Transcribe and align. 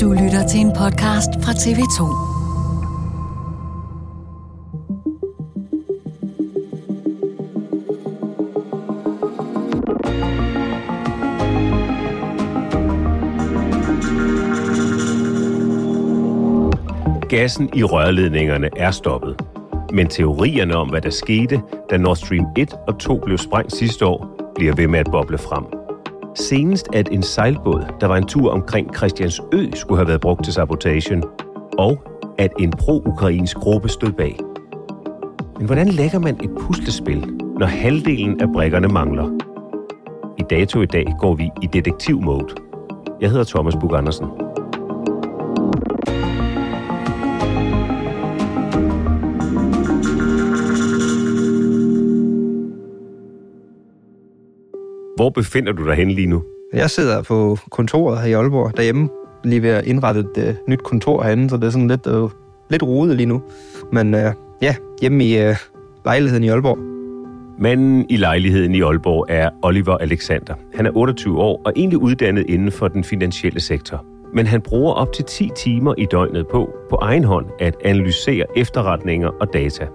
Du 0.00 0.12
lytter 0.12 0.46
til 0.48 0.60
en 0.60 0.72
podcast 0.78 1.30
fra 1.42 1.52
TV2. 1.52 2.02
Gassen 17.28 17.70
i 17.74 17.82
rørledningerne 17.84 18.70
er 18.76 18.90
stoppet. 18.90 19.40
Men 19.92 20.08
teorierne 20.08 20.76
om, 20.76 20.88
hvad 20.88 21.00
der 21.00 21.10
skete, 21.10 21.60
da 21.90 21.96
Nord 21.96 22.16
Stream 22.16 22.46
1 22.56 22.74
og 22.88 22.98
2 22.98 23.16
blev 23.24 23.38
sprængt 23.38 23.76
sidste 23.76 24.06
år, 24.06 24.52
bliver 24.54 24.74
ved 24.74 24.86
med 24.88 24.98
at 24.98 25.08
boble 25.12 25.38
frem. 25.38 25.81
Senest 26.34 26.88
at 26.92 27.08
en 27.12 27.22
sejlbåd, 27.22 27.84
der 28.00 28.06
var 28.06 28.16
en 28.16 28.26
tur 28.26 28.50
omkring 28.50 28.96
Christiansø, 28.96 29.70
skulle 29.74 29.98
have 29.98 30.08
været 30.08 30.20
brugt 30.20 30.44
til 30.44 30.52
sabotagen, 30.52 31.24
og 31.78 32.02
at 32.38 32.52
en 32.58 32.70
pro-ukrainsk 32.70 33.56
gruppe 33.56 33.88
stod 33.88 34.12
bag. 34.12 34.38
Men 35.58 35.66
hvordan 35.66 35.88
lægger 35.88 36.18
man 36.18 36.36
et 36.44 36.50
puslespil, 36.60 37.26
når 37.58 37.66
halvdelen 37.66 38.40
af 38.40 38.48
brækkerne 38.52 38.88
mangler? 38.88 39.38
I 40.38 40.42
dato 40.50 40.80
i 40.80 40.86
dag 40.86 41.06
går 41.18 41.34
vi 41.34 41.50
i 41.62 41.66
detektiv-mode. 41.66 42.54
Jeg 43.20 43.30
hedder 43.30 43.44
Thomas 43.44 43.76
Bug 43.80 43.96
Andersen. 43.96 44.26
Hvor 55.22 55.30
befinder 55.30 55.72
du 55.72 55.86
dig 55.86 55.94
henne 55.94 56.12
lige 56.12 56.26
nu? 56.26 56.42
Jeg 56.72 56.90
sidder 56.90 57.22
på 57.22 57.58
kontoret 57.70 58.20
her 58.20 58.28
i 58.28 58.32
Aalborg 58.32 58.76
derhjemme, 58.76 59.08
lige 59.44 59.62
ved 59.62 59.70
at 59.70 59.86
indrette 59.86 60.20
et 60.20 60.48
uh, 60.48 60.68
nyt 60.68 60.82
kontor 60.82 61.22
herinde, 61.22 61.50
så 61.50 61.56
det 61.56 61.64
er 61.64 61.70
sådan 61.70 61.88
lidt, 61.88 62.06
uh, 62.06 62.30
lidt 62.70 62.82
rodet 62.82 63.16
lige 63.16 63.26
nu. 63.26 63.42
Men 63.92 64.14
uh, 64.14 64.20
ja, 64.62 64.74
hjemme 65.00 65.24
i 65.24 65.48
uh, 65.48 65.56
lejligheden 66.04 66.44
i 66.44 66.48
Aalborg. 66.48 66.78
Manden 67.58 68.06
i 68.08 68.16
lejligheden 68.16 68.74
i 68.74 68.82
Aalborg 68.82 69.26
er 69.28 69.50
Oliver 69.62 69.96
Alexander. 69.96 70.54
Han 70.74 70.86
er 70.86 70.90
28 70.94 71.38
år 71.38 71.62
og 71.64 71.72
egentlig 71.76 71.98
uddannet 71.98 72.44
inden 72.48 72.72
for 72.72 72.88
den 72.88 73.04
finansielle 73.04 73.60
sektor. 73.60 74.04
Men 74.34 74.46
han 74.46 74.60
bruger 74.60 74.92
op 74.92 75.12
til 75.12 75.24
10 75.24 75.50
timer 75.56 75.94
i 75.98 76.06
døgnet 76.10 76.46
på, 76.48 76.70
på 76.90 76.96
egen 76.96 77.24
hånd, 77.24 77.46
at 77.60 77.76
analysere 77.84 78.44
efterretninger 78.56 79.28
og 79.40 79.52
data. 79.52 79.86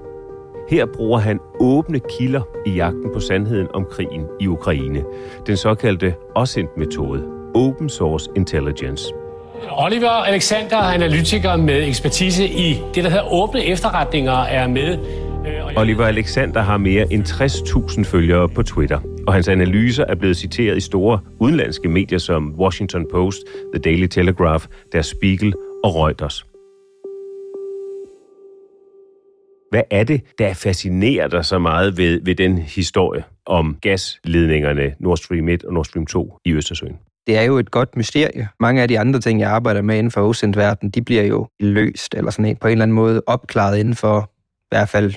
Her 0.69 0.85
bruger 0.85 1.19
han 1.19 1.39
åbne 1.59 1.99
kilder 2.17 2.41
i 2.65 2.69
jagten 2.69 3.09
på 3.13 3.19
sandheden 3.19 3.67
om 3.73 3.85
krigen 3.91 4.23
i 4.39 4.47
Ukraine. 4.47 5.03
Den 5.47 5.57
såkaldte 5.57 6.13
OSINT-metode, 6.35 7.23
Open 7.55 7.89
Source 7.89 8.29
Intelligence. 8.35 9.13
Oliver 9.71 10.09
Alexander, 10.09 10.77
analytiker 10.77 11.55
med 11.55 11.87
ekspertise 11.87 12.47
i 12.47 12.81
det, 12.95 13.03
der 13.03 13.09
hedder 13.09 13.33
åbne 13.33 13.65
efterretninger, 13.65 14.33
er 14.33 14.67
med. 14.67 14.97
Oliver 15.77 16.05
Alexander 16.05 16.61
har 16.61 16.77
mere 16.77 17.13
end 17.13 17.23
60.000 17.23 18.03
følgere 18.03 18.49
på 18.49 18.63
Twitter, 18.63 18.99
og 19.27 19.33
hans 19.33 19.47
analyser 19.47 20.05
er 20.09 20.15
blevet 20.15 20.37
citeret 20.37 20.77
i 20.77 20.81
store 20.81 21.19
udenlandske 21.39 21.89
medier 21.89 22.19
som 22.19 22.55
Washington 22.59 23.05
Post, 23.11 23.37
The 23.73 23.81
Daily 23.81 24.07
Telegraph, 24.07 24.65
Der 24.93 25.01
Spiegel 25.01 25.53
og 25.83 25.95
Reuters. 25.95 26.45
Hvad 29.71 29.81
er 29.91 30.03
det, 30.03 30.21
der 30.39 30.53
fascinerer 30.53 31.27
dig 31.27 31.45
så 31.45 31.59
meget 31.59 31.97
ved, 31.97 32.21
ved 32.23 32.35
den 32.35 32.57
historie 32.57 33.23
om 33.45 33.77
gasledningerne 33.81 34.95
Nord 34.99 35.17
Stream 35.17 35.49
1 35.49 35.65
og 35.65 35.73
Nord 35.73 35.85
Stream 35.85 36.05
2 36.05 36.39
i 36.45 36.53
Østersøen? 36.53 36.97
Det 37.27 37.37
er 37.37 37.41
jo 37.41 37.57
et 37.57 37.71
godt 37.71 37.97
mysterie. 37.97 38.47
Mange 38.59 38.81
af 38.81 38.87
de 38.87 38.99
andre 38.99 39.19
ting, 39.19 39.39
jeg 39.39 39.49
arbejder 39.49 39.81
med 39.81 39.97
inden 39.97 40.11
for 40.11 40.21
OSINT-verden, 40.21 40.89
de 40.89 41.01
bliver 41.01 41.23
jo 41.23 41.47
løst, 41.59 42.13
eller 42.13 42.31
sådan 42.31 42.45
en, 42.45 42.55
på 42.55 42.67
en 42.67 42.71
eller 42.71 42.83
anden 42.83 42.95
måde 42.95 43.21
opklaret 43.27 43.77
inden 43.77 43.95
for 43.95 44.31
i 44.57 44.67
hvert 44.69 44.89
fald 44.89 45.13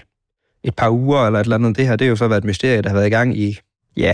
et 0.65 0.75
par 0.77 0.91
uger 0.91 1.27
eller 1.27 1.41
et 1.41 1.44
eller 1.44 1.56
andet. 1.56 1.77
Det 1.77 1.87
her, 1.87 1.97
det 1.97 2.05
har 2.05 2.10
jo 2.10 2.16
så 2.16 2.28
været 2.28 2.39
et 2.39 2.44
mysterie, 2.44 2.83
der 2.83 2.89
har 2.89 2.97
været 2.97 3.06
i 3.06 3.10
gang 3.10 3.39
i, 3.39 3.59
ja, 3.97 4.10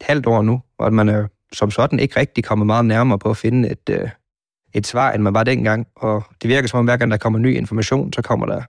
et 0.00 0.06
halvt 0.06 0.26
år 0.26 0.42
nu, 0.42 0.60
og 0.78 0.92
man 0.92 1.08
er 1.08 1.26
som 1.52 1.70
sådan 1.70 1.98
ikke 1.98 2.20
rigtig 2.20 2.44
kommet 2.44 2.66
meget 2.66 2.84
nærmere 2.84 3.18
på 3.18 3.30
at 3.30 3.36
finde 3.36 3.70
et, 3.70 3.90
øh, 3.90 4.08
et 4.74 4.86
svar, 4.86 5.12
end 5.12 5.22
man 5.22 5.34
var 5.34 5.44
dengang. 5.44 5.86
Og 5.96 6.22
det 6.42 6.48
virker 6.48 6.68
som 6.68 6.78
om, 6.78 6.84
hver 6.84 6.96
gang 6.96 7.10
der 7.10 7.16
kommer 7.16 7.38
ny 7.38 7.56
information, 7.56 8.12
så 8.12 8.22
kommer 8.22 8.46
der 8.46 8.62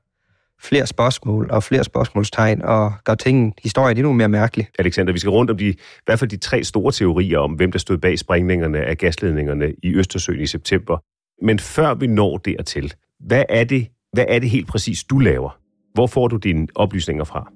flere 0.62 0.88
spørgsmål 0.88 1.50
og 1.52 1.64
flere 1.64 1.84
spørgsmålstegn, 1.84 2.62
og 2.62 2.94
gør 3.04 3.16
tingene, 3.16 3.52
historien 3.64 3.98
endnu 3.98 4.14
mere 4.14 4.30
mærkelig. 4.30 4.68
Alexander, 4.80 5.14
vi 5.14 5.20
skal 5.20 5.30
rundt 5.30 5.52
om 5.52 5.58
de, 5.58 5.70
i 5.70 5.76
hvert 6.06 6.20
fald 6.20 6.30
de 6.30 6.38
tre 6.38 6.64
store 6.64 6.92
teorier 6.92 7.40
om, 7.40 7.52
hvem 7.52 7.72
der 7.72 7.80
stod 7.80 7.98
bag 7.98 8.20
sprængningerne 8.20 8.80
af 8.80 8.98
gasledningerne 8.98 9.74
i 9.84 9.96
Østersøen 9.96 10.42
i 10.42 10.48
september. 10.48 10.98
Men 11.46 11.60
før 11.60 11.94
vi 11.94 12.08
når 12.08 12.38
dertil, 12.38 12.94
hvad 13.20 13.44
er 13.50 13.64
det, 13.64 13.88
hvad 14.14 14.26
er 14.28 14.40
det 14.40 14.50
helt 14.50 14.68
præcis, 14.68 15.04
du 15.04 15.20
laver? 15.20 15.58
Hvor 15.94 16.08
får 16.08 16.28
du 16.28 16.38
dine 16.38 16.68
oplysninger 16.76 17.24
fra? 17.24 17.52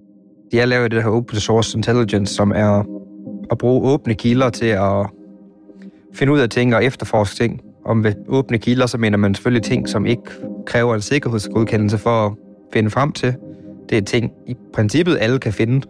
Jeg 0.54 0.68
laver 0.68 0.88
det 0.88 1.04
her 1.04 1.10
Open 1.10 1.40
Source 1.40 1.78
Intelligence, 1.78 2.36
som 2.36 2.52
er 2.52 2.84
at 3.52 3.58
bruge 3.58 3.92
åbne 3.92 4.16
kilder 4.16 4.50
til 4.50 4.66
at 4.66 5.08
finde 6.14 6.34
ud 6.34 6.40
af 6.40 6.50
ting 6.50 6.76
og 6.76 6.86
efterforske 6.86 7.36
ting. 7.36 7.62
Og 7.86 7.98
med 7.98 8.14
åbne 8.28 8.58
kilder, 8.58 8.86
så 8.86 8.98
mener 8.98 9.18
man 9.18 9.36
selvfølgelig 9.36 9.64
ting, 9.64 9.90
som 9.90 10.06
ikke 10.06 10.22
kræver 10.66 10.96
en 10.96 11.02
sikkerhedsgodkendelse 11.02 11.98
for 11.98 12.38
finde 12.74 12.90
frem 12.90 13.12
til. 13.12 13.36
Det 13.90 13.98
er 13.98 14.02
ting, 14.02 14.32
i 14.48 14.56
princippet 14.74 15.18
alle 15.22 15.40
kan 15.40 15.54
finde. 15.54 15.82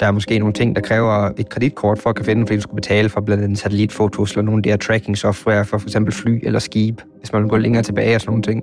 Der 0.00 0.06
er 0.06 0.10
måske 0.10 0.38
nogle 0.38 0.52
ting, 0.52 0.76
der 0.76 0.82
kræver 0.82 1.30
et 1.38 1.48
kreditkort 1.48 1.98
for 1.98 2.10
at 2.10 2.16
kan 2.16 2.24
finde, 2.24 2.46
fordi 2.46 2.56
du 2.56 2.60
skal 2.60 2.74
betale 2.74 3.08
for 3.08 3.20
blandt 3.20 3.44
andet 3.44 3.58
satellitfotos 3.58 4.32
eller 4.32 4.42
nogle 4.42 4.58
af 4.58 4.62
de 4.62 4.70
her 4.70 4.76
tracking 4.76 5.18
software 5.18 5.64
for 5.64 5.78
f.eks. 5.78 5.96
fly 6.10 6.40
eller 6.42 6.58
skib, 6.58 7.00
hvis 7.18 7.32
man 7.32 7.42
vil 7.42 7.50
gå 7.50 7.56
længere 7.56 7.82
tilbage 7.82 8.14
og 8.14 8.20
sådan 8.20 8.30
nogle 8.30 8.42
ting. 8.42 8.62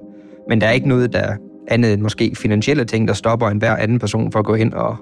Men 0.50 0.62
der 0.62 0.68
er 0.68 0.72
ikke 0.72 0.88
noget, 0.88 1.14
der 1.14 1.36
andet 1.68 1.94
end 1.94 2.02
måske 2.02 2.36
finansielle 2.36 2.86
ting, 2.86 3.08
der 3.08 3.14
stopper 3.14 3.48
en 3.48 3.58
hver 3.58 3.76
anden 3.76 4.00
person 4.00 4.32
for 4.32 4.40
at 4.40 4.46
gå 4.46 4.54
ind 4.54 4.74
og 4.74 4.98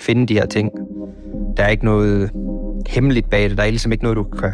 finde 0.00 0.26
de 0.26 0.34
her 0.34 0.46
ting. 0.46 0.70
Der 1.56 1.62
er 1.64 1.68
ikke 1.68 1.84
noget 1.84 2.30
hemmeligt 2.88 3.30
bag 3.30 3.50
det. 3.50 3.58
Der 3.58 3.64
er 3.64 3.70
ligesom 3.70 3.92
ikke 3.92 4.04
noget, 4.04 4.16
du 4.16 4.22
kan, 4.22 4.52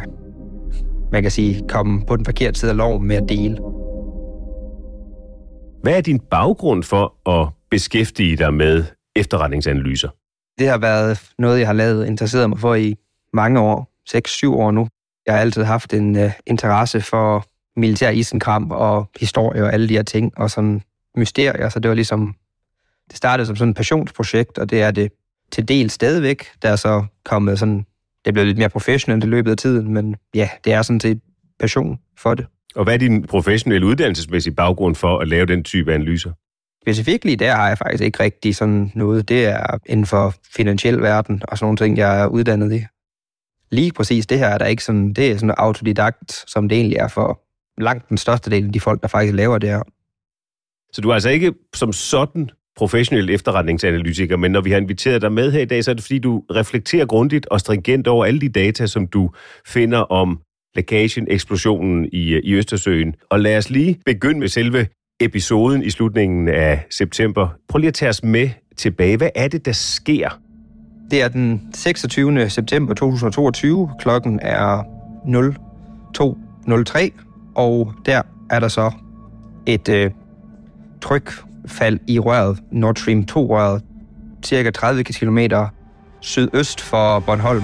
man 1.11 1.21
kan 1.21 1.31
sige, 1.31 1.61
komme 1.69 2.01
på 2.07 2.15
den 2.15 2.25
forkerte 2.25 2.59
side 2.59 2.71
af 2.71 2.77
loven 2.77 3.07
med 3.07 3.15
at 3.15 3.29
dele. 3.29 3.57
Hvad 5.81 5.97
er 5.97 6.01
din 6.01 6.19
baggrund 6.19 6.83
for 6.83 7.29
at 7.29 7.49
beskæftige 7.69 8.37
dig 8.37 8.53
med 8.53 8.83
efterretningsanalyser? 9.15 10.09
Det 10.59 10.67
har 10.67 10.77
været 10.77 11.31
noget, 11.37 11.59
jeg 11.59 11.67
har 11.67 11.73
lavet 11.73 12.05
interesseret 12.07 12.49
mig 12.49 12.59
for 12.59 12.75
i 12.75 12.95
mange 13.33 13.59
år, 13.59 13.91
6-7 14.09 14.47
år 14.47 14.71
nu. 14.71 14.87
Jeg 15.25 15.33
har 15.33 15.41
altid 15.41 15.63
haft 15.63 15.93
en 15.93 16.15
uh, 16.15 16.31
interesse 16.45 17.01
for 17.01 17.45
militær 17.79 18.09
isenkram 18.09 18.71
og 18.71 19.09
historie 19.19 19.63
og 19.63 19.73
alle 19.73 19.89
de 19.89 19.93
her 19.93 20.03
ting, 20.03 20.37
og 20.37 20.51
sådan 20.51 20.81
mysterier, 21.17 21.69
så 21.69 21.79
det 21.79 21.89
var 21.89 21.95
ligesom, 21.95 22.35
det 23.09 23.17
startede 23.17 23.47
som 23.47 23.55
sådan 23.55 23.69
et 23.69 23.77
passionsprojekt, 23.77 24.57
og 24.57 24.69
det 24.69 24.81
er 24.81 24.91
det 24.91 25.11
til 25.51 25.67
del 25.67 25.89
stadigvæk. 25.89 26.45
Der 26.61 26.69
er 26.69 26.75
så 26.75 27.05
kommet 27.25 27.59
sådan, 27.59 27.85
det 28.25 28.33
blev 28.33 28.45
lidt 28.45 28.57
mere 28.57 28.69
professionelt 28.69 29.23
i 29.23 29.27
løbet 29.27 29.51
af 29.51 29.57
tiden, 29.57 29.93
men 29.93 30.15
ja, 30.35 30.49
det 30.63 30.73
er 30.73 30.81
sådan 30.81 30.99
set 30.99 31.19
passion 31.59 31.99
for 32.17 32.33
det. 32.33 32.45
Og 32.75 32.83
hvad 32.83 32.93
er 32.93 32.97
din 32.97 33.23
professionelle 33.23 33.87
uddannelsesmæssige 33.87 34.53
baggrund 34.53 34.95
for 34.95 35.19
at 35.19 35.27
lave 35.27 35.45
den 35.45 35.63
type 35.63 35.93
analyser? 35.93 36.31
Specifikt 36.81 37.25
lige 37.25 37.37
der 37.37 37.55
har 37.55 37.67
jeg 37.67 37.77
faktisk 37.77 38.03
ikke 38.03 38.23
rigtig 38.23 38.55
sådan 38.55 38.91
noget. 38.95 39.29
Det 39.29 39.45
er 39.45 39.77
inden 39.85 40.05
for 40.05 40.33
finansiel 40.55 41.01
verden 41.01 41.41
og 41.47 41.57
sådan 41.57 41.65
nogle 41.65 41.77
ting, 41.77 41.97
jeg 41.97 42.21
er 42.21 42.27
uddannet 42.27 42.73
i. 42.73 42.85
Lige 43.71 43.91
præcis 43.91 44.27
det 44.27 44.37
her 44.37 44.47
er 44.47 44.57
der 44.57 44.65
ikke 44.65 44.83
sådan, 44.83 45.13
det 45.13 45.31
er 45.31 45.35
sådan 45.35 45.55
autodidakt, 45.57 46.43
som 46.51 46.69
det 46.69 46.75
egentlig 46.75 46.97
er 46.97 47.07
for 47.07 47.41
langt 47.81 48.09
den 48.09 48.17
største 48.17 48.51
del 48.51 48.65
af 48.65 48.71
de 48.71 48.79
folk, 48.79 49.01
der 49.01 49.07
faktisk 49.07 49.35
laver 49.35 49.57
det 49.57 49.69
her. 49.69 49.83
Så 50.93 51.01
du 51.01 51.09
er 51.09 51.13
altså 51.13 51.29
ikke 51.29 51.53
som 51.73 51.93
sådan 51.93 52.49
professionel 52.75 53.29
efterretningsanalytiker, 53.29 54.37
men 54.37 54.51
når 54.51 54.61
vi 54.61 54.71
har 54.71 54.77
inviteret 54.77 55.21
dig 55.21 55.31
med 55.31 55.51
her 55.51 55.61
i 55.61 55.65
dag, 55.65 55.83
så 55.83 55.91
er 55.91 55.95
det 55.95 56.03
fordi, 56.03 56.19
du 56.19 56.43
reflekterer 56.51 57.05
grundigt 57.05 57.45
og 57.45 57.59
stringent 57.59 58.07
over 58.07 58.25
alle 58.25 58.41
de 58.41 58.49
data, 58.49 58.87
som 58.87 59.07
du 59.07 59.31
finder 59.65 59.99
om 59.99 60.41
lækagen, 60.75 61.27
eksplosionen 61.29 62.09
i, 62.13 62.33
øh, 62.33 62.41
i 62.43 62.53
Østersøen. 62.53 63.15
Og 63.29 63.39
lad 63.39 63.57
os 63.57 63.69
lige 63.69 63.99
begynde 64.05 64.39
med 64.39 64.47
selve 64.47 64.87
episoden 65.19 65.83
i 65.83 65.89
slutningen 65.89 66.47
af 66.47 66.85
september. 66.89 67.47
Prøv 67.69 67.79
lige 67.79 67.87
at 67.87 67.93
tage 67.93 68.09
os 68.09 68.23
med 68.23 68.49
tilbage. 68.77 69.17
Hvad 69.17 69.29
er 69.35 69.47
det, 69.47 69.65
der 69.65 69.71
sker? 69.71 70.39
Det 71.11 71.21
er 71.21 71.27
den 71.27 71.69
26. 71.73 72.49
september 72.49 72.93
2022. 72.93 73.89
Klokken 73.99 74.39
er 74.41 74.83
02.03, 75.25 77.09
og 77.55 77.93
der 78.05 78.21
er 78.49 78.59
der 78.59 78.67
så 78.67 78.91
et 79.65 79.89
øh, 79.89 80.11
trykfald 81.01 81.99
i 82.07 82.19
røret, 82.19 82.59
Nord 82.71 82.95
Stream 82.95 83.25
2-røret, 83.31 83.81
cirka 84.45 84.71
30 84.71 85.03
km 85.03 85.37
sydøst 86.21 86.81
for 86.81 87.19
Bornholm. 87.19 87.63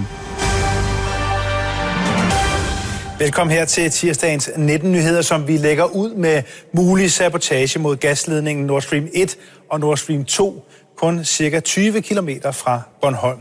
Velkommen 3.19 3.57
her 3.57 3.65
til 3.65 3.91
tirsdagens 3.91 4.49
19 4.57 4.91
nyheder, 4.91 5.21
som 5.21 5.47
vi 5.47 5.57
lægger 5.57 5.83
ud 5.83 6.15
med 6.15 6.43
mulig 6.73 7.11
sabotage 7.11 7.79
mod 7.79 7.95
gasledningen 7.95 8.65
Nord 8.65 8.81
Stream 8.81 9.07
1 9.13 9.37
og 9.71 9.79
Nord 9.79 9.97
Stream 9.97 10.25
2, 10.25 10.65
kun 10.97 11.23
cirka 11.23 11.59
20 11.59 12.01
km 12.01 12.29
fra 12.51 12.81
Bornholm. 13.01 13.39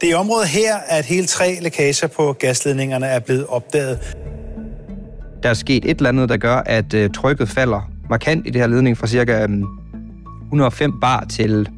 Det 0.00 0.06
er 0.06 0.10
i 0.10 0.14
området 0.14 0.48
her, 0.48 0.76
at 0.88 1.04
hele 1.04 1.26
tre 1.26 1.58
lækager 1.60 2.06
på 2.06 2.32
gasledningerne 2.32 3.06
er 3.06 3.18
blevet 3.18 3.46
opdaget. 3.46 4.16
Der 5.42 5.48
er 5.48 5.54
sket 5.54 5.84
et 5.84 5.96
eller 5.96 6.08
andet, 6.08 6.28
der 6.28 6.36
gør, 6.36 6.56
at 6.56 6.94
øh, 6.94 7.10
trykket 7.10 7.48
falder 7.48 7.90
markant 8.10 8.46
i 8.46 8.50
det 8.50 8.60
her 8.60 8.68
ledning 8.68 8.98
fra 8.98 9.06
cirka 9.06 9.42
øhm, 9.42 9.64
105 10.44 11.00
bar 11.00 11.26
til 11.30 11.68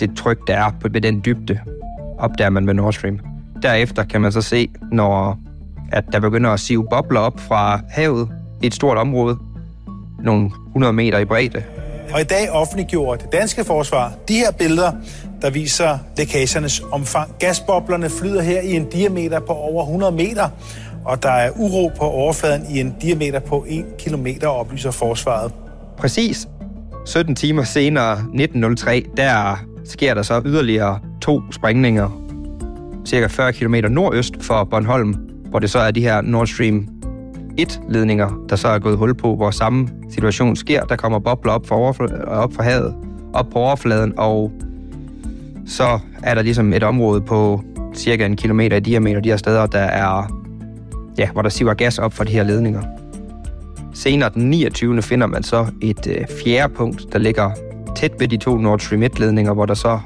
det 0.00 0.10
tryk, 0.16 0.46
der 0.46 0.56
er 0.56 0.70
på 0.80 0.88
ved 0.92 1.00
den 1.00 1.22
dybde, 1.24 1.60
opdager 2.18 2.50
man 2.50 2.64
med 2.64 2.74
Nord 2.74 2.92
Stream. 2.92 3.18
Derefter 3.62 4.04
kan 4.04 4.20
man 4.20 4.32
så 4.32 4.42
se, 4.42 4.68
når 4.92 5.38
at 5.92 6.04
der 6.12 6.20
begynder 6.20 6.50
at 6.50 6.60
sive 6.60 6.86
bobler 6.90 7.20
op 7.20 7.40
fra 7.40 7.80
havet 7.88 8.28
i 8.62 8.66
et 8.66 8.74
stort 8.74 8.98
område, 8.98 9.38
nogle 10.22 10.50
100 10.66 10.92
meter 10.92 11.18
i 11.18 11.24
bredde. 11.24 11.62
Og 12.12 12.20
i 12.20 12.24
dag 12.24 12.50
offentliggjorde 12.50 13.22
det 13.22 13.32
danske 13.32 13.64
forsvar 13.64 14.12
de 14.28 14.34
her 14.34 14.50
billeder, 14.50 14.92
der 15.42 15.50
viser 15.50 15.98
lækagernes 16.16 16.82
omfang. 16.92 17.34
Gasboblerne 17.38 18.10
flyder 18.10 18.42
her 18.42 18.60
i 18.60 18.72
en 18.72 18.84
diameter 18.84 19.40
på 19.40 19.52
over 19.52 19.84
100 19.84 20.12
meter, 20.12 20.48
og 21.04 21.22
der 21.22 21.30
er 21.30 21.50
uro 21.56 21.90
på 21.98 22.04
overfladen 22.04 22.66
i 22.70 22.80
en 22.80 22.94
diameter 23.02 23.38
på 23.38 23.64
1 23.68 23.84
km, 23.98 24.26
oplyser 24.46 24.90
forsvaret. 24.90 25.52
Præcis 25.98 26.48
17 27.06 27.34
timer 27.34 27.64
senere, 27.64 28.12
1903, 28.12 29.06
der 29.16 29.64
sker 29.84 30.14
der 30.14 30.22
så 30.22 30.42
yderligere 30.44 30.98
to 31.22 31.40
sprængninger 31.52 32.20
cirka 33.06 33.26
40 33.26 33.52
km 33.52 33.74
nordøst 33.90 34.34
for 34.40 34.64
Bornholm, 34.64 35.29
hvor 35.50 35.58
det 35.58 35.70
så 35.70 35.78
er 35.78 35.90
de 35.90 36.00
her 36.00 36.20
Nord 36.20 36.46
Stream 36.46 36.88
1-ledninger, 37.60 38.46
der 38.48 38.56
så 38.56 38.68
er 38.68 38.78
gået 38.78 38.96
hul 38.98 39.14
på, 39.14 39.36
hvor 39.36 39.50
samme 39.50 39.88
situation 40.10 40.56
sker. 40.56 40.84
Der 40.84 40.96
kommer 40.96 41.18
bobler 41.18 41.52
op 41.52 41.66
fra, 41.66 41.76
overfl- 41.76 42.24
op 42.24 42.52
fra 42.52 42.62
havet, 42.62 42.94
op 43.32 43.46
på 43.52 43.58
overfladen, 43.58 44.14
og 44.16 44.52
så 45.66 45.98
er 46.22 46.34
der 46.34 46.42
ligesom 46.42 46.72
et 46.72 46.82
område 46.82 47.20
på 47.20 47.62
cirka 47.94 48.26
en 48.26 48.36
kilometer 48.36 48.76
i 48.76 48.80
diameter, 48.80 49.20
de 49.20 49.28
her 49.28 49.36
steder, 49.36 49.66
der 49.66 49.78
er, 49.78 50.40
ja, 51.18 51.30
hvor 51.30 51.42
der 51.42 51.48
siver 51.48 51.74
gas 51.74 51.98
op 51.98 52.12
fra 52.12 52.24
de 52.24 52.32
her 52.32 52.42
ledninger. 52.42 52.82
Senere 53.94 54.30
den 54.34 54.50
29. 54.50 55.02
finder 55.02 55.26
man 55.26 55.42
så 55.42 55.66
et 55.82 56.06
øh, 56.06 56.26
fjerde 56.44 56.74
punkt, 56.74 57.12
der 57.12 57.18
ligger 57.18 57.50
tæt 57.96 58.12
ved 58.18 58.28
de 58.28 58.36
to 58.36 58.56
Nord 58.56 58.78
Stream 58.78 59.02
1-ledninger, 59.02 59.52
hvor 59.52 59.66
der 59.66 59.74
så 59.74 59.98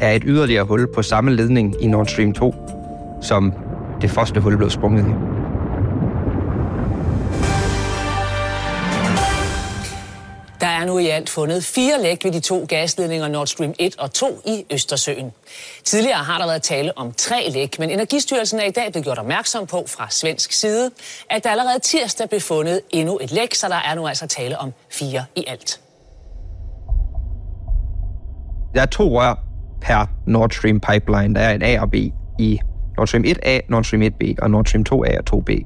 er 0.00 0.12
et 0.12 0.22
yderligere 0.26 0.64
hul 0.64 0.86
på 0.94 1.02
samme 1.02 1.30
ledning 1.34 1.74
i 1.80 1.86
Nord 1.86 2.06
Stream 2.06 2.32
2, 2.32 2.54
som 3.22 3.52
det 4.04 4.12
første 4.12 4.40
hul 4.40 4.56
blev 4.56 4.70
sprunget 4.70 5.04
i. 5.04 5.12
Der 10.60 10.66
er 10.66 10.84
nu 10.86 10.98
i 10.98 11.06
alt 11.06 11.30
fundet 11.30 11.64
fire 11.64 12.02
læk 12.02 12.24
ved 12.24 12.32
de 12.32 12.40
to 12.40 12.64
gasledninger 12.68 13.28
Nord 13.28 13.46
Stream 13.46 13.74
1 13.78 13.98
og 13.98 14.12
2 14.12 14.26
i 14.46 14.64
Østersøen. 14.72 15.32
Tidligere 15.84 16.18
har 16.18 16.38
der 16.38 16.46
været 16.46 16.62
tale 16.62 16.98
om 16.98 17.12
tre 17.12 17.48
læk, 17.50 17.78
men 17.78 17.90
Energistyrelsen 17.90 18.60
er 18.60 18.64
i 18.64 18.70
dag 18.70 18.92
blevet 18.92 19.04
gjort 19.04 19.18
opmærksom 19.18 19.66
på 19.66 19.84
fra 19.88 20.10
svensk 20.10 20.52
side, 20.52 20.90
at 21.30 21.44
der 21.44 21.50
allerede 21.50 21.78
tirsdag 21.78 22.28
blev 22.28 22.40
fundet 22.40 22.80
endnu 22.90 23.18
et 23.22 23.32
læk, 23.32 23.54
så 23.54 23.68
der 23.68 23.76
er 23.90 23.94
nu 23.94 24.06
altså 24.06 24.26
tale 24.26 24.58
om 24.58 24.72
fire 24.90 25.24
i 25.36 25.44
alt. 25.46 25.80
Der 28.74 28.82
er 28.82 28.86
to 28.86 29.20
rør 29.20 29.34
per 29.82 30.06
Nord 30.26 30.50
Stream 30.50 30.80
pipeline. 30.80 31.34
Der 31.34 31.40
er 31.40 31.54
en 31.54 31.62
A 31.62 31.80
og 31.80 31.90
B 31.90 31.94
i 32.38 32.60
Nord 32.96 33.06
Stream 33.06 33.24
1A, 33.24 33.60
Nord 33.68 33.84
Stream 33.84 34.02
1B 34.02 34.34
og 34.42 34.50
Nord 34.50 34.66
Stream 34.66 34.84
2A 34.92 35.18
og 35.18 35.24
2B. 35.34 35.64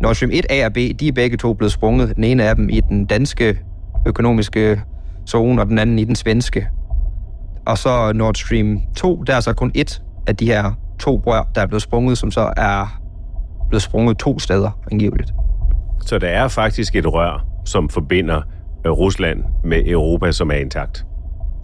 Nord 0.00 0.14
Stream 0.14 0.30
1A 0.32 0.66
og 0.66 0.72
B, 0.72 0.76
de 0.76 1.08
er 1.08 1.12
begge 1.12 1.36
to 1.36 1.54
blevet 1.54 1.72
sprunget. 1.72 2.16
Den 2.16 2.24
ene 2.24 2.44
af 2.44 2.56
dem 2.56 2.68
i 2.68 2.80
den 2.80 3.06
danske 3.06 3.58
økonomiske 4.06 4.80
zone, 5.28 5.62
og 5.62 5.66
den 5.66 5.78
anden 5.78 5.98
i 5.98 6.04
den 6.04 6.14
svenske. 6.14 6.68
Og 7.66 7.78
så 7.78 8.12
Nord 8.12 8.34
Stream 8.34 8.80
2, 8.96 9.22
der 9.22 9.36
er 9.36 9.40
så 9.40 9.52
kun 9.52 9.70
et 9.74 10.02
af 10.26 10.36
de 10.36 10.46
her 10.46 10.72
to 10.98 11.22
rør, 11.26 11.42
der 11.54 11.60
er 11.60 11.66
blevet 11.66 11.82
sprunget, 11.82 12.18
som 12.18 12.30
så 12.30 12.52
er 12.56 13.00
blevet 13.68 13.82
sprunget 13.82 14.18
to 14.18 14.38
steder 14.38 14.70
angiveligt. 14.92 15.32
Så 16.02 16.18
der 16.18 16.28
er 16.28 16.48
faktisk 16.48 16.96
et 16.96 17.12
rør, 17.12 17.46
som 17.64 17.88
forbinder 17.88 18.42
øh, 18.86 18.92
Rusland 18.92 19.44
med 19.64 19.82
Europa, 19.86 20.32
som 20.32 20.50
er 20.50 20.54
intakt. 20.54 21.06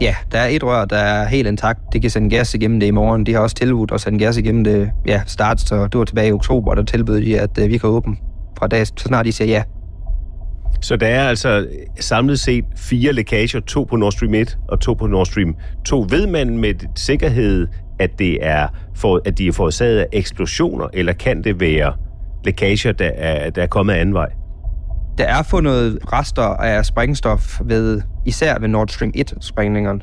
Ja, 0.02 0.14
der 0.32 0.38
er 0.38 0.46
et 0.46 0.64
rør, 0.64 0.84
der 0.84 0.96
er 0.96 1.28
helt 1.28 1.48
intakt. 1.48 1.80
Det 1.92 2.00
kan 2.00 2.10
sende 2.10 2.30
gas 2.30 2.54
igennem 2.54 2.80
det 2.80 2.86
i 2.86 2.90
morgen. 2.90 3.26
De 3.26 3.32
har 3.32 3.40
også 3.40 3.56
tilbudt 3.56 3.92
at 3.92 4.00
sende 4.00 4.18
gas 4.18 4.36
igennem 4.36 4.64
det. 4.64 4.90
Ja, 5.06 5.22
start, 5.26 5.60
så 5.60 5.86
det 5.86 5.98
var 5.98 6.04
tilbage 6.04 6.28
i 6.28 6.32
oktober, 6.32 6.74
der 6.74 6.82
tilbød 6.82 7.20
de, 7.20 7.40
at 7.40 7.58
øh, 7.58 7.68
vi 7.70 7.78
kan 7.78 7.90
åbne 7.90 8.16
fra 8.58 8.66
dag, 8.66 8.86
så 8.86 8.92
snart 8.96 9.26
de 9.26 9.32
siger 9.32 9.48
ja. 9.48 9.62
Så 10.80 10.96
der 10.96 11.06
er 11.06 11.28
altså 11.28 11.66
samlet 12.00 12.40
set 12.40 12.64
fire 12.76 13.12
lækager, 13.12 13.60
to 13.60 13.84
på 13.84 13.96
Nord 13.96 14.12
Stream 14.12 14.34
1 14.34 14.58
og 14.68 14.80
to 14.80 14.94
på 14.94 15.06
Nord 15.06 15.26
Stream 15.26 15.54
2. 15.84 16.06
Ved 16.10 16.26
man 16.26 16.58
med 16.58 16.74
sikkerhed, 16.96 17.66
at, 18.00 18.10
det 18.18 18.46
er 18.46 18.68
for, 18.96 19.20
at 19.24 19.38
de 19.38 19.46
er 19.48 19.52
forårsaget 19.52 19.98
af 19.98 20.06
eksplosioner, 20.12 20.86
eller 20.92 21.12
kan 21.12 21.44
det 21.44 21.60
være 21.60 21.92
lækager, 22.44 22.92
der 22.92 23.10
er, 23.14 23.50
der 23.50 23.62
er 23.62 23.66
kommet 23.66 23.94
anden 23.94 24.14
vej? 24.14 24.28
Der 25.18 25.24
er 25.24 25.42
fundet 25.42 25.98
rester 26.12 26.42
af 26.42 26.86
sprængstof 26.86 27.60
ved, 27.64 28.02
især 28.26 28.58
ved 28.58 28.68
Nord 28.68 28.88
Stream 28.88 29.12
1-sprængningerne. 29.16 30.00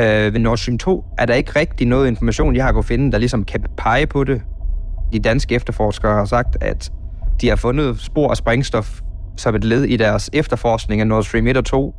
Øh, 0.00 0.32
ved 0.32 0.40
Nord 0.40 0.56
Stream 0.56 0.78
2 0.78 1.04
er 1.18 1.26
der 1.26 1.34
ikke 1.34 1.52
rigtig 1.56 1.86
noget 1.86 2.08
information, 2.08 2.56
jeg 2.56 2.64
har 2.64 2.72
kunnet 2.72 2.86
finde, 2.86 3.12
der 3.12 3.18
ligesom 3.18 3.44
kan 3.44 3.64
pege 3.76 4.06
på 4.06 4.24
det. 4.24 4.42
De 5.12 5.18
danske 5.18 5.54
efterforskere 5.54 6.14
har 6.14 6.24
sagt, 6.24 6.56
at 6.60 6.92
de 7.40 7.48
har 7.48 7.56
fundet 7.56 8.00
spor 8.00 8.30
af 8.30 8.36
sprængstof 8.36 9.00
som 9.36 9.54
et 9.54 9.64
led 9.64 9.84
i 9.84 9.96
deres 9.96 10.30
efterforskning 10.32 11.00
af 11.00 11.06
Nord 11.06 11.22
Stream 11.22 11.46
1 11.46 11.56
og 11.56 11.64
2. 11.64 11.94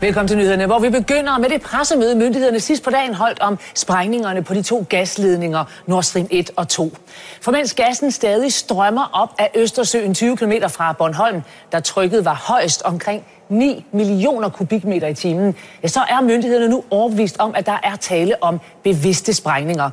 Velkommen 0.00 0.28
til 0.28 0.38
nyhederne, 0.38 0.66
hvor 0.66 0.78
vi 0.78 0.90
begynder 0.90 1.38
med 1.38 1.48
det 1.48 1.62
pressemøde, 1.62 2.14
myndighederne 2.14 2.60
sidst 2.60 2.84
på 2.84 2.90
dagen 2.90 3.14
holdt 3.14 3.40
om 3.40 3.58
sprængningerne 3.74 4.44
på 4.44 4.54
de 4.54 4.62
to 4.62 4.86
gasledninger 4.88 5.64
Nord 5.86 6.02
Stream 6.02 6.26
1 6.30 6.50
og 6.56 6.68
2. 6.68 6.96
For 7.40 7.52
mens 7.52 7.74
gassen 7.74 8.10
stadig 8.10 8.52
strømmer 8.52 9.10
op 9.12 9.34
af 9.38 9.50
Østersøen 9.56 10.14
20 10.14 10.36
km 10.36 10.52
fra 10.68 10.92
Bornholm, 10.92 11.42
der 11.72 11.80
trykket 11.80 12.24
var 12.24 12.44
højst 12.48 12.82
omkring 12.82 13.24
9 13.48 13.84
millioner 13.92 14.48
kubikmeter 14.48 15.08
i 15.08 15.14
timen, 15.14 15.54
ja, 15.82 15.88
så 15.88 16.00
er 16.00 16.20
myndighederne 16.20 16.68
nu 16.68 16.84
overbevist 16.90 17.38
om, 17.38 17.54
at 17.54 17.66
der 17.66 17.78
er 17.82 17.96
tale 17.96 18.42
om 18.42 18.60
bevidste 18.84 19.34
sprængninger. 19.34 19.90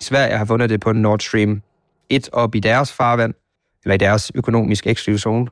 Sverige 0.00 0.38
har 0.38 0.44
fundet 0.44 0.70
det 0.70 0.80
på 0.80 0.92
Nord 0.92 1.20
Stream 1.20 1.62
1 2.10 2.28
op 2.32 2.54
i 2.54 2.60
deres 2.60 2.92
farvand, 2.92 3.34
eller 3.84 3.94
i 3.94 3.98
deres 3.98 4.32
økonomisk 4.34 4.86
eksklusive 4.86 5.18
zone. 5.18 5.46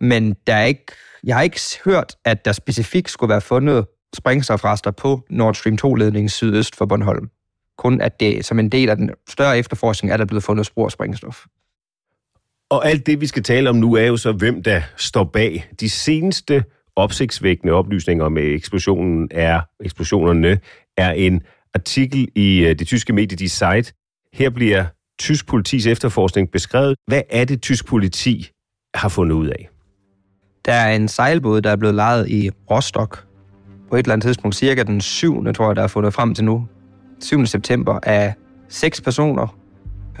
Men 0.00 0.36
der 0.46 0.54
er 0.54 0.64
ikke, 0.64 0.86
jeg 1.26 1.36
har 1.36 1.42
ikke 1.42 1.60
hørt, 1.84 2.16
at 2.24 2.44
der 2.44 2.52
specifikt 2.52 3.10
skulle 3.10 3.30
være 3.30 3.40
fundet 3.40 3.86
sprængstofrester 4.16 4.90
på 4.90 5.20
Nord 5.30 5.54
Stream 5.54 5.78
2-ledningen 5.84 6.28
sydøst 6.28 6.76
for 6.76 6.86
Bornholm. 6.86 7.30
Kun 7.78 8.00
at 8.00 8.20
det 8.20 8.44
som 8.44 8.58
en 8.58 8.68
del 8.68 8.88
af 8.88 8.96
den 8.96 9.10
større 9.28 9.58
efterforskning 9.58 10.12
er 10.12 10.16
der 10.16 10.24
blevet 10.24 10.44
fundet 10.44 10.66
spor 10.66 10.84
af 10.84 10.92
sprængstof. 10.92 11.44
Og 12.70 12.88
alt 12.88 13.06
det, 13.06 13.20
vi 13.20 13.26
skal 13.26 13.42
tale 13.42 13.70
om 13.70 13.76
nu, 13.76 13.94
er 13.94 14.06
jo 14.06 14.16
så, 14.16 14.32
hvem 14.32 14.62
der 14.62 14.82
står 14.96 15.24
bag. 15.24 15.70
De 15.80 15.90
seneste 15.90 16.64
opsigtsvækkende 16.96 17.72
oplysninger 17.72 18.28
med 18.28 18.42
eksplosionen 18.42 19.28
er, 19.30 19.60
eksplosionerne 19.80 20.58
er 20.96 21.12
en 21.12 21.42
artikel 21.74 22.28
i 22.34 22.58
øh, 22.58 22.78
det 22.78 22.86
tyske 22.86 23.12
medie 23.12 23.36
Die 23.36 23.48
Zeit. 23.48 23.94
Her 24.32 24.50
bliver 24.50 24.84
tysk 25.18 25.46
politis 25.46 25.86
efterforskning 25.86 26.50
beskrevet. 26.50 26.96
Hvad 27.06 27.22
er 27.30 27.44
det, 27.44 27.62
tysk 27.62 27.86
politi 27.86 28.50
har 28.94 29.08
fundet 29.08 29.36
ud 29.36 29.46
af? 29.46 29.68
Der 30.66 30.72
er 30.72 30.96
en 30.96 31.08
sejlbåd, 31.08 31.60
der 31.60 31.70
er 31.70 31.76
blevet 31.76 31.94
lejet 31.94 32.28
i 32.28 32.50
Rostock 32.70 33.24
på 33.90 33.96
et 33.96 33.98
eller 33.98 34.12
andet 34.12 34.26
tidspunkt, 34.26 34.56
cirka 34.56 34.82
den 34.82 35.00
7. 35.00 35.54
tror 35.54 35.66
jeg, 35.66 35.76
der 35.76 35.82
er 35.82 35.86
fundet 35.86 36.14
frem 36.14 36.34
til 36.34 36.44
nu, 36.44 36.66
7. 37.20 37.46
september, 37.46 37.98
af 38.02 38.34
seks 38.68 39.00
personer, 39.00 39.56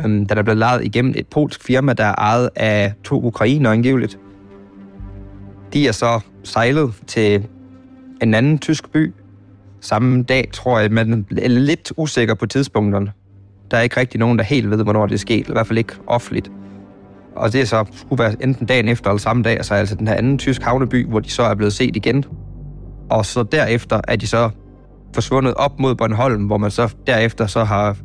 øhm, 0.04 0.26
der 0.26 0.34
er 0.34 0.42
blevet 0.42 0.58
lejet 0.58 0.84
igennem 0.84 1.14
et 1.16 1.26
polsk 1.26 1.64
firma, 1.64 1.92
der 1.92 2.04
er 2.04 2.14
ejet 2.14 2.50
af 2.56 2.92
to 3.04 3.22
ukrainer 3.22 3.70
angiveligt. 3.70 4.18
De 5.72 5.88
er 5.88 5.92
så 5.92 6.20
sejlet 6.42 6.94
til 7.06 7.46
en 8.22 8.34
anden 8.34 8.58
tysk 8.58 8.92
by 8.92 9.12
samme 9.84 10.22
dag, 10.22 10.48
tror 10.52 10.78
jeg, 10.78 10.92
men 10.92 11.26
er 11.38 11.48
lidt 11.48 11.92
usikker 11.96 12.34
på 12.34 12.46
tidspunkterne. 12.46 13.12
Der 13.70 13.76
er 13.76 13.82
ikke 13.82 13.96
rigtig 13.96 14.20
nogen, 14.20 14.38
der 14.38 14.44
helt 14.44 14.70
ved, 14.70 14.82
hvornår 14.82 15.06
det 15.06 15.14
er 15.14 15.18
sket, 15.18 15.48
i 15.48 15.52
hvert 15.52 15.66
fald 15.66 15.78
ikke 15.78 15.94
offentligt. 16.06 16.50
Og 17.36 17.52
det 17.52 17.60
er 17.60 17.64
så 17.64 17.84
skulle 17.92 18.22
være 18.22 18.34
enten 18.40 18.66
dagen 18.66 18.88
efter 18.88 19.10
eller 19.10 19.18
samme 19.18 19.42
dag, 19.42 19.52
altså, 19.52 19.74
altså 19.74 19.94
den 19.94 20.08
her 20.08 20.14
anden 20.14 20.38
tysk 20.38 20.62
havneby, 20.62 21.08
hvor 21.08 21.20
de 21.20 21.30
så 21.30 21.42
er 21.42 21.54
blevet 21.54 21.72
set 21.72 21.96
igen. 21.96 22.24
Og 23.10 23.26
så 23.26 23.42
derefter 23.42 24.00
er 24.08 24.16
de 24.16 24.26
så 24.26 24.50
forsvundet 25.14 25.54
op 25.54 25.80
mod 25.80 25.94
Bornholm, 25.94 26.44
hvor 26.44 26.58
man 26.58 26.70
så 26.70 26.94
derefter 27.06 27.46
så 27.46 27.64
har 27.64 27.96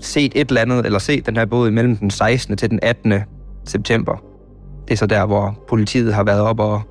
set 0.00 0.32
et 0.34 0.48
eller 0.48 0.60
andet, 0.60 0.86
eller 0.86 0.98
set 0.98 1.26
den 1.26 1.36
her 1.36 1.44
båd 1.44 1.70
mellem 1.70 1.96
den 1.96 2.10
16. 2.10 2.56
til 2.56 2.70
den 2.70 2.78
18. 2.82 3.14
september. 3.66 4.22
Det 4.88 4.94
er 4.94 4.96
så 4.96 5.06
der, 5.06 5.26
hvor 5.26 5.58
politiet 5.68 6.14
har 6.14 6.24
været 6.24 6.40
op 6.40 6.60
og 6.60 6.82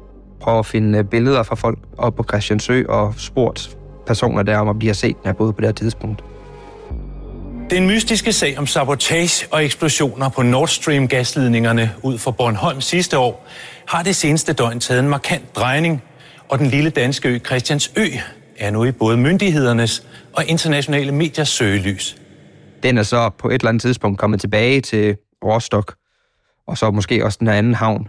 prøve 0.41 0.59
at 0.59 0.65
finde 0.65 1.03
billeder 1.03 1.43
fra 1.43 1.55
folk 1.55 1.79
op 1.97 2.15
på 2.15 2.23
Christiansø 2.23 2.83
og 2.89 3.13
spurgt 3.17 3.77
personer 4.07 4.43
der 4.43 4.57
om 4.57 4.79
de 4.79 4.87
har 4.87 4.93
set 4.93 5.15
den 5.15 5.25
her 5.25 5.33
båd 5.33 5.53
på 5.53 5.61
det 5.61 5.67
her 5.67 5.73
tidspunkt. 5.73 6.23
Den 7.69 7.87
mystiske 7.87 8.33
sag 8.33 8.57
om 8.57 8.67
sabotage 8.67 9.47
og 9.51 9.65
eksplosioner 9.65 10.29
på 10.29 10.41
Nord 10.41 10.67
Stream 10.67 11.07
gasledningerne 11.07 11.91
ud 12.01 12.17
for 12.17 12.31
Bornholm 12.31 12.81
sidste 12.81 13.17
år 13.17 13.47
har 13.87 14.03
det 14.03 14.15
seneste 14.15 14.53
døgn 14.53 14.79
taget 14.79 14.99
en 14.99 15.09
markant 15.09 15.55
drejning, 15.55 16.03
og 16.49 16.59
den 16.59 16.67
lille 16.67 16.89
danske 16.89 17.29
ø 17.29 17.39
Christiansø 17.39 18.05
er 18.57 18.71
nu 18.71 18.83
i 18.83 18.91
både 18.91 19.17
myndighedernes 19.17 20.07
og 20.33 20.45
internationale 20.45 21.11
mediers 21.11 21.49
søgelys. 21.49 22.17
Den 22.83 22.97
er 22.97 23.03
så 23.03 23.29
på 23.29 23.49
et 23.49 23.53
eller 23.53 23.69
andet 23.69 23.81
tidspunkt 23.81 24.19
kommet 24.19 24.41
tilbage 24.41 24.81
til 24.81 25.17
Rostock, 25.45 25.95
og 26.67 26.77
så 26.77 26.91
måske 26.91 27.25
også 27.25 27.37
den 27.39 27.47
her 27.47 27.53
anden 27.53 27.73
havn. 27.73 28.07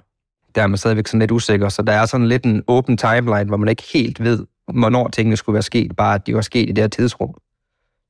Der 0.54 0.62
er 0.62 0.66
man 0.66 0.78
stadigvæk 0.78 1.06
sådan 1.06 1.20
lidt 1.20 1.30
usikker, 1.30 1.68
så 1.68 1.82
der 1.82 1.92
er 1.92 2.06
sådan 2.06 2.28
lidt 2.28 2.44
en 2.44 2.62
åben 2.68 2.96
timeline, 2.96 3.44
hvor 3.44 3.56
man 3.56 3.68
ikke 3.68 3.84
helt 3.94 4.24
ved, 4.24 4.46
hvornår 4.72 5.08
tingene 5.08 5.36
skulle 5.36 5.54
være 5.54 5.62
sket, 5.62 5.96
bare 5.96 6.14
at 6.14 6.26
de 6.26 6.34
var 6.34 6.40
sket 6.40 6.68
i 6.68 6.72
det 6.72 6.78
her 6.78 6.88
tidsrum. 6.88 7.34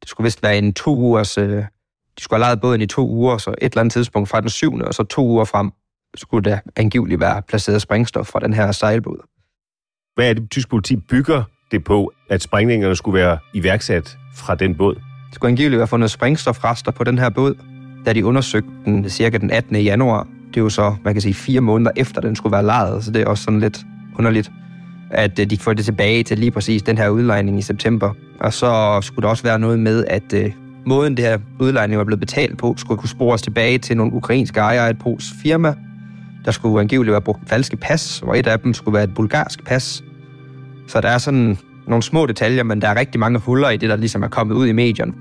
Det 0.05 0.11
skulle 0.11 0.25
vist 0.25 0.43
være 0.43 0.59
en 0.59 0.73
to 0.73 0.97
ugers... 0.97 1.39
Øh, 1.39 1.65
de 2.19 2.23
skulle 2.23 2.37
have 2.39 2.47
lejet 2.47 2.61
båden 2.61 2.81
i 2.81 2.87
to 2.87 3.09
uger, 3.09 3.39
så 3.39 3.51
et 3.51 3.57
eller 3.63 3.81
andet 3.81 3.93
tidspunkt 3.93 4.29
fra 4.29 4.41
den 4.41 4.49
syvende, 4.49 4.85
og 4.85 4.95
så 4.95 5.03
to 5.03 5.27
uger 5.27 5.45
frem, 5.45 5.71
skulle 6.17 6.51
der 6.51 6.59
angiveligt 6.77 7.21
være 7.21 7.43
placeret 7.43 7.83
sprængstof 7.83 8.27
fra 8.27 8.41
den 8.41 8.53
her 8.53 8.73
sejlbåd. 8.73 9.27
Hvad 10.15 10.31
er 10.31 10.35
det, 10.35 10.51
tysk 10.51 10.69
politi 10.69 10.97
bygger 10.97 11.43
det 11.71 11.85
på, 11.85 12.13
at 12.31 12.43
sprængningerne 12.43 12.97
skulle 12.97 13.21
være 13.21 13.39
iværksat 13.55 14.17
fra 14.37 14.55
den 14.55 14.77
båd? 14.77 14.95
Det 14.95 15.35
skulle 15.35 15.49
angiveligt 15.49 15.79
være 15.79 15.89
fundet 15.89 16.11
sprængstofrester 16.11 16.91
på 16.91 17.05
den 17.05 17.19
her 17.19 17.31
båd, 17.31 17.55
da 18.07 18.13
de 18.13 18.27
undersøgte 18.27 18.71
den 18.85 19.11
cirka 19.11 19.39
den 19.39 19.51
18. 19.51 19.77
januar. 19.77 20.29
Det 20.49 20.57
er 20.57 20.61
jo 20.61 20.69
så, 20.69 20.97
man 21.05 21.15
kan 21.15 21.21
sige, 21.21 21.35
fire 21.35 21.61
måneder 21.61 21.91
efter, 21.97 22.21
den 22.21 22.37
skulle 22.37 22.53
være 22.53 22.65
lejet, 22.65 23.05
så 23.05 23.11
det 23.11 23.23
er 23.23 23.27
også 23.27 23.45
sådan 23.45 23.61
lidt 23.61 23.81
underligt 24.19 24.51
at 25.11 25.39
øh, 25.39 25.51
de 25.51 25.59
får 25.59 25.73
det 25.73 25.85
tilbage 25.85 26.23
til 26.23 26.39
lige 26.39 26.51
præcis 26.51 26.83
den 26.83 26.99
her 26.99 27.09
udlejning 27.09 27.59
i 27.59 27.63
september. 27.63 28.11
Og 28.41 28.53
så 28.53 28.99
skulle 29.03 29.23
der 29.23 29.29
også 29.29 29.43
være 29.43 29.59
noget 29.59 29.79
med, 29.79 30.05
at 30.05 30.33
øh, 30.35 30.53
måden 30.87 31.17
det 31.17 31.25
her 31.25 31.39
udlejning 31.61 31.99
var 31.99 32.05
blevet 32.05 32.21
betalt 32.21 32.59
på, 32.59 32.75
skulle 32.77 32.99
kunne 32.99 33.09
spores 33.09 33.43
tilbage 33.43 33.79
til 33.79 33.97
nogle 33.97 34.13
ukrainske 34.13 34.61
ejere 34.61 34.87
af 34.87 34.91
et 34.91 34.99
polsk 34.99 35.33
firma. 35.43 35.75
Der 36.45 36.51
skulle 36.51 36.81
angiveligt 36.81 37.13
være 37.13 37.21
brugt 37.21 37.49
falske 37.49 37.77
pas, 37.77 38.23
og 38.23 38.39
et 38.39 38.47
af 38.47 38.61
dem 38.61 38.75
skulle 38.75 38.95
være 38.95 39.05
et 39.05 39.15
bulgarsk 39.15 39.65
pas. 39.65 40.05
Så 40.87 41.01
der 41.01 41.09
er 41.09 41.19
sådan 41.19 41.59
nogle 41.87 42.03
små 42.03 42.27
detaljer, 42.27 42.63
men 42.63 42.83
der 42.83 42.89
er 42.89 42.99
rigtig 42.99 43.21
mange 43.21 43.39
huller 43.39 43.71
i 43.71 43.77
det, 43.77 43.89
der 43.89 43.97
ligesom 43.97 44.23
er 44.23 44.29
kommet 44.29 44.55
ud 44.55 44.67
i 44.67 44.73
medierne. 44.73 45.13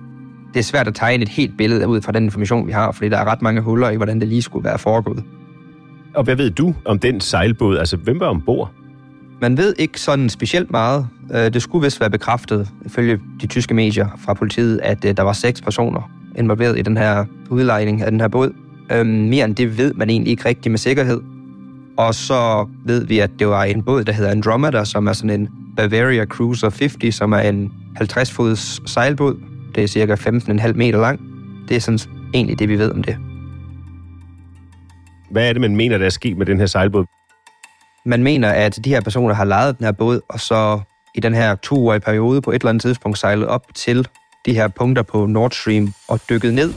Det 0.54 0.60
er 0.60 0.64
svært 0.64 0.88
at 0.88 0.96
tegne 0.96 1.24
et 1.24 1.30
helt 1.30 1.58
billede 1.58 1.88
ud 1.88 2.02
fra 2.02 2.12
den 2.12 2.24
information, 2.24 2.68
vi 2.68 2.72
har, 2.72 2.92
fordi 2.92 3.10
der 3.10 3.18
er 3.18 3.26
ret 3.26 3.42
mange 3.42 3.62
huller 3.62 3.90
i, 3.90 3.96
hvordan 3.96 4.20
det 4.20 4.28
lige 4.28 4.42
skulle 4.42 4.64
være 4.64 4.80
foregået. 4.80 5.24
Og 6.14 6.24
hvad 6.24 6.36
ved 6.36 6.50
du 6.50 6.76
om 6.86 7.00
den 7.00 7.20
sejlbåd? 7.20 7.78
Altså, 7.78 7.98
hvem 7.98 8.20
var 8.20 8.28
ombord? 8.28 8.72
Man 9.44 9.58
ved 9.58 9.74
ikke 9.80 10.00
sådan 10.00 10.30
specielt 10.30 10.72
meget. 10.72 11.08
Øh, 11.34 11.54
det 11.54 11.62
skulle 11.62 11.84
vist 11.84 12.00
være 12.00 12.10
bekræftet, 12.10 12.70
ifølge 12.86 13.20
de 13.42 13.48
tyske 13.48 13.74
medier 13.74 14.08
fra 14.26 14.34
politiet, 14.34 14.80
at 14.84 15.06
øh, 15.06 15.18
der 15.18 15.24
var 15.24 15.34
seks 15.34 15.62
personer 15.62 16.12
involveret 16.38 16.80
i 16.80 16.82
den 16.82 16.98
her 16.98 17.26
udlejning 17.50 18.02
af 18.02 18.12
den 18.12 18.20
her 18.22 18.28
båd. 18.28 18.54
Øhm, 18.92 19.10
mere 19.10 19.46
end 19.46 19.56
det 19.56 19.78
ved 19.78 19.94
man 19.94 20.10
egentlig 20.10 20.32
ikke 20.32 20.46
rigtig 20.46 20.72
med 20.72 20.80
sikkerhed. 20.80 21.22
Og 21.98 22.16
så 22.16 22.68
ved 22.86 23.06
vi, 23.06 23.20
at 23.20 23.30
det 23.40 23.48
var 23.48 23.64
en 23.64 23.84
båd, 23.84 24.04
der 24.04 24.12
hedder 24.14 24.32
Andromeda, 24.32 24.86
som 24.86 25.08
er 25.08 25.14
sådan 25.14 25.42
en 25.42 25.50
Bavaria 25.78 26.26
Cruiser 26.26 26.70
50, 26.70 27.16
som 27.16 27.34
er 27.34 27.40
en 27.40 27.72
50-fods 28.02 28.92
sejlbåd. 28.92 29.40
Det 29.76 29.84
er 29.84 29.88
cirka 29.88 30.16
15,5 30.16 30.74
meter 30.74 31.00
lang. 31.00 31.20
Det 31.70 31.78
er 31.78 31.82
sådan 31.82 32.00
egentlig 32.34 32.60
det, 32.60 32.70
vi 32.70 32.80
ved 32.80 32.92
om 32.92 33.04
det. 33.04 33.18
Hvad 35.32 35.50
er 35.50 35.54
det, 35.54 35.62
man 35.62 35.76
mener, 35.76 35.98
der 35.98 36.06
er 36.06 36.10
sket 36.10 36.38
med 36.38 36.46
den 36.46 36.60
her 36.60 36.66
sejlbåd? 36.66 37.06
Man 38.06 38.24
mener, 38.24 38.50
at 38.50 38.80
de 38.86 38.90
her 38.90 39.02
personer 39.02 39.34
har 39.34 39.46
lejet 39.46 39.78
den 39.78 39.86
her 39.86 39.92
båd, 39.92 40.22
og 40.30 40.40
så 40.40 40.80
i 41.16 41.20
den 41.20 41.34
her 41.34 41.56
toårige 41.56 42.00
periode 42.00 42.42
på 42.42 42.52
et 42.52 42.56
eller 42.56 42.70
andet 42.70 42.82
tidspunkt 42.82 43.18
sejlet 43.18 43.48
op 43.48 43.66
til 43.76 44.08
de 44.46 44.54
her 44.54 44.68
punkter 44.68 45.04
på 45.04 45.26
Nord 45.26 45.52
Stream 45.52 45.94
og 46.08 46.20
dykket 46.30 46.54
ned 46.54 46.74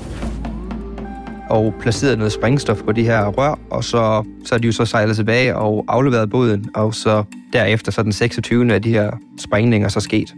og 1.51 1.75
placeret 1.81 2.19
noget 2.19 2.33
sprængstof 2.33 2.83
på 2.83 2.93
de 2.93 3.03
her 3.03 3.27
rør, 3.27 3.59
og 3.71 3.85
så, 3.85 4.25
så 4.45 4.55
er 4.55 4.59
de 4.59 4.67
jo 4.67 4.73
så 4.73 4.85
sejlet 4.85 5.17
tilbage 5.17 5.57
og 5.57 5.85
afleveret 5.89 6.31
båden, 6.31 6.71
og 6.75 6.95
så 6.95 7.25
derefter 7.53 7.93
så 7.93 8.03
den 8.03 8.13
26. 8.13 8.75
af 8.75 8.83
de 8.83 8.91
her 8.91 9.11
sprængninger 9.41 9.89
så 9.89 10.01
sket. 10.01 10.35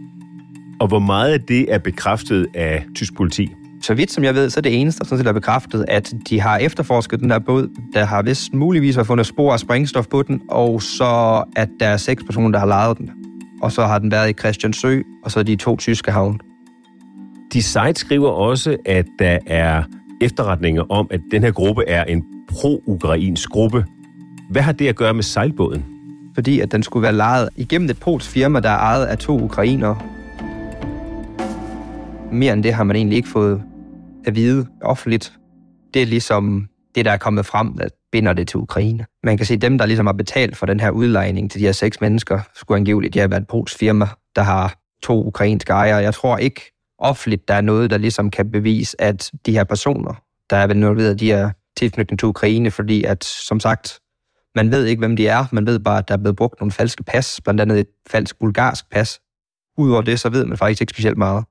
Og 0.79 0.87
hvor 0.87 0.99
meget 0.99 1.33
af 1.33 1.41
det 1.41 1.73
er 1.73 1.77
bekræftet 1.77 2.47
af 2.55 2.85
tysk 2.95 3.15
politi? 3.15 3.49
Så 3.81 3.93
vidt 3.93 4.11
som 4.11 4.23
jeg 4.23 4.35
ved, 4.35 4.49
så 4.49 4.59
er 4.59 4.61
det 4.61 4.81
eneste, 4.81 4.99
der 4.99 5.05
sådan 5.05 5.17
set 5.17 5.27
er 5.27 5.33
bekræftet, 5.33 5.85
at 5.87 6.13
de 6.29 6.41
har 6.41 6.57
efterforsket 6.57 7.19
den 7.19 7.31
her 7.31 7.39
båd. 7.39 7.69
Der 7.93 8.05
har 8.05 8.21
vist 8.21 8.53
muligvis 8.53 8.95
været 8.95 9.07
fundet 9.07 9.25
spor 9.25 9.53
af 9.53 9.59
sprængstof 9.59 10.07
på 10.07 10.21
den, 10.21 10.41
og 10.49 10.81
så 10.81 11.43
at 11.55 11.69
der 11.79 11.87
er 11.87 11.97
seks 11.97 12.23
personer, 12.23 12.49
der 12.51 12.59
har 12.59 12.65
lejet 12.65 12.97
den. 12.97 13.11
Og 13.61 13.71
så 13.71 13.85
har 13.85 13.99
den 13.99 14.11
været 14.11 14.29
i 14.29 14.33
Christiansø, 14.33 15.01
og 15.23 15.31
så 15.31 15.43
de 15.43 15.55
to 15.55 15.77
tyske 15.77 16.11
havne. 16.11 16.39
De 17.53 17.63
site 17.63 17.95
skriver 17.95 18.29
også, 18.29 18.77
at 18.85 19.05
der 19.19 19.39
er 19.47 19.83
efterretninger 20.21 20.83
om, 20.89 21.07
at 21.11 21.21
den 21.31 21.43
her 21.43 21.51
gruppe 21.51 21.83
er 21.87 22.03
en 22.03 22.23
pro-ukrainsk 22.49 23.49
gruppe. 23.49 23.85
Hvad 24.49 24.61
har 24.61 24.71
det 24.71 24.87
at 24.87 24.95
gøre 24.95 25.13
med 25.13 25.23
sejlbåden? 25.23 25.85
Fordi 26.33 26.59
at 26.59 26.71
den 26.71 26.83
skulle 26.83 27.03
være 27.03 27.15
lejet 27.15 27.49
igennem 27.55 27.89
et 27.89 27.99
polsk 27.99 28.29
firma, 28.29 28.59
der 28.59 28.69
er 28.69 28.77
ejet 28.77 29.05
af 29.05 29.17
to 29.17 29.39
ukrainere. 29.39 29.97
Mere 32.31 32.53
end 32.53 32.63
det 32.63 32.73
har 32.73 32.83
man 32.83 32.95
egentlig 32.95 33.15
ikke 33.15 33.29
fået 33.29 33.61
at 34.29 34.35
vide 34.35 34.67
offentligt. 34.81 35.33
Det 35.93 36.01
er 36.01 36.05
ligesom 36.05 36.67
det, 36.95 37.05
der 37.05 37.11
er 37.11 37.17
kommet 37.17 37.45
frem, 37.45 37.77
der 37.77 37.87
binder 38.11 38.33
det 38.33 38.47
til 38.47 38.57
Ukraine. 38.57 39.05
Man 39.23 39.37
kan 39.37 39.45
se, 39.45 39.53
at 39.53 39.61
dem, 39.61 39.77
der 39.77 39.85
ligesom 39.85 40.05
har 40.05 40.13
betalt 40.13 40.57
for 40.57 40.65
den 40.65 40.79
her 40.79 40.91
udlejning 40.91 41.51
til 41.51 41.59
de 41.59 41.65
her 41.65 41.71
seks 41.71 42.01
mennesker, 42.01 42.39
skulle 42.55 42.77
angiveligt 42.77 43.15
have 43.15 43.31
været 43.31 43.41
et 43.41 43.47
polsk 43.47 43.77
firma, 43.77 44.07
der 44.35 44.41
har 44.41 44.75
to 45.03 45.25
ukrainske 45.25 45.73
ejere. 45.73 45.97
Jeg 45.97 46.13
tror 46.13 46.37
ikke 46.37 46.61
offentligt, 46.99 47.47
der 47.47 47.53
er 47.53 47.61
noget, 47.61 47.89
der 47.89 47.97
ligesom 47.97 48.29
kan 48.29 48.51
bevise, 48.51 49.01
at 49.01 49.31
de 49.45 49.51
her 49.51 49.63
personer, 49.63 50.13
der 50.49 50.57
er 50.57 50.67
involveret, 50.67 51.19
de 51.19 51.31
er 51.31 51.51
tilknytning 51.77 52.19
til 52.19 52.27
Ukraine, 52.27 52.71
fordi 52.71 53.03
at, 53.03 53.23
som 53.23 53.59
sagt, 53.59 53.99
man 54.55 54.71
ved 54.71 54.85
ikke, 54.85 54.99
hvem 54.99 55.15
de 55.15 55.27
er. 55.27 55.45
Man 55.51 55.65
ved 55.65 55.79
bare, 55.79 55.97
at 55.97 56.07
der 56.07 56.13
er 56.13 56.17
blevet 56.17 56.35
brugt 56.35 56.59
nogle 56.59 56.71
falske 56.71 57.03
pas, 57.03 57.41
blandt 57.43 57.61
andet 57.61 57.79
et 57.79 57.87
falsk 58.09 58.39
bulgarsk 58.39 58.89
pas. 58.91 59.19
Udover 59.77 60.01
det, 60.01 60.19
så 60.19 60.29
ved 60.29 60.45
man 60.45 60.57
faktisk 60.57 60.81
ikke 60.81 60.91
specielt 60.91 61.17
meget. 61.17 61.45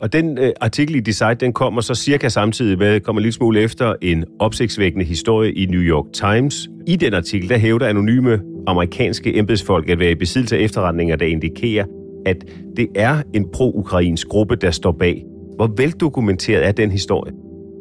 Og 0.00 0.12
den 0.12 0.38
øh, 0.38 0.52
artikel 0.60 0.96
i 0.96 1.00
Decide, 1.00 1.34
den 1.34 1.52
kommer 1.52 1.80
så 1.80 1.94
cirka 1.94 2.28
samtidig 2.28 2.78
med, 2.78 3.00
kommer 3.00 3.22
lidt 3.22 3.34
smule 3.34 3.60
efter 3.60 3.94
en 4.02 4.24
opsigtsvækkende 4.38 5.04
historie 5.04 5.52
i 5.52 5.66
New 5.66 5.80
York 5.80 6.04
Times. 6.12 6.68
I 6.86 6.96
den 6.96 7.14
artikel, 7.14 7.48
der 7.48 7.58
hævder 7.58 7.86
anonyme 7.86 8.40
amerikanske 8.66 9.38
embedsfolk 9.38 9.88
at 9.88 9.98
være 9.98 10.10
i 10.10 10.14
besiddelse 10.14 10.56
af 10.56 10.60
efterretninger, 10.60 11.16
der 11.16 11.26
indikerer, 11.26 11.84
at 12.26 12.36
det 12.76 12.88
er 12.94 13.22
en 13.34 13.46
pro-ukrainsk 13.52 14.28
gruppe, 14.28 14.56
der 14.56 14.70
står 14.70 14.92
bag. 14.92 15.24
Hvor 15.56 15.74
veldokumenteret 15.76 16.66
er 16.66 16.72
den 16.72 16.90
historie? 16.90 17.32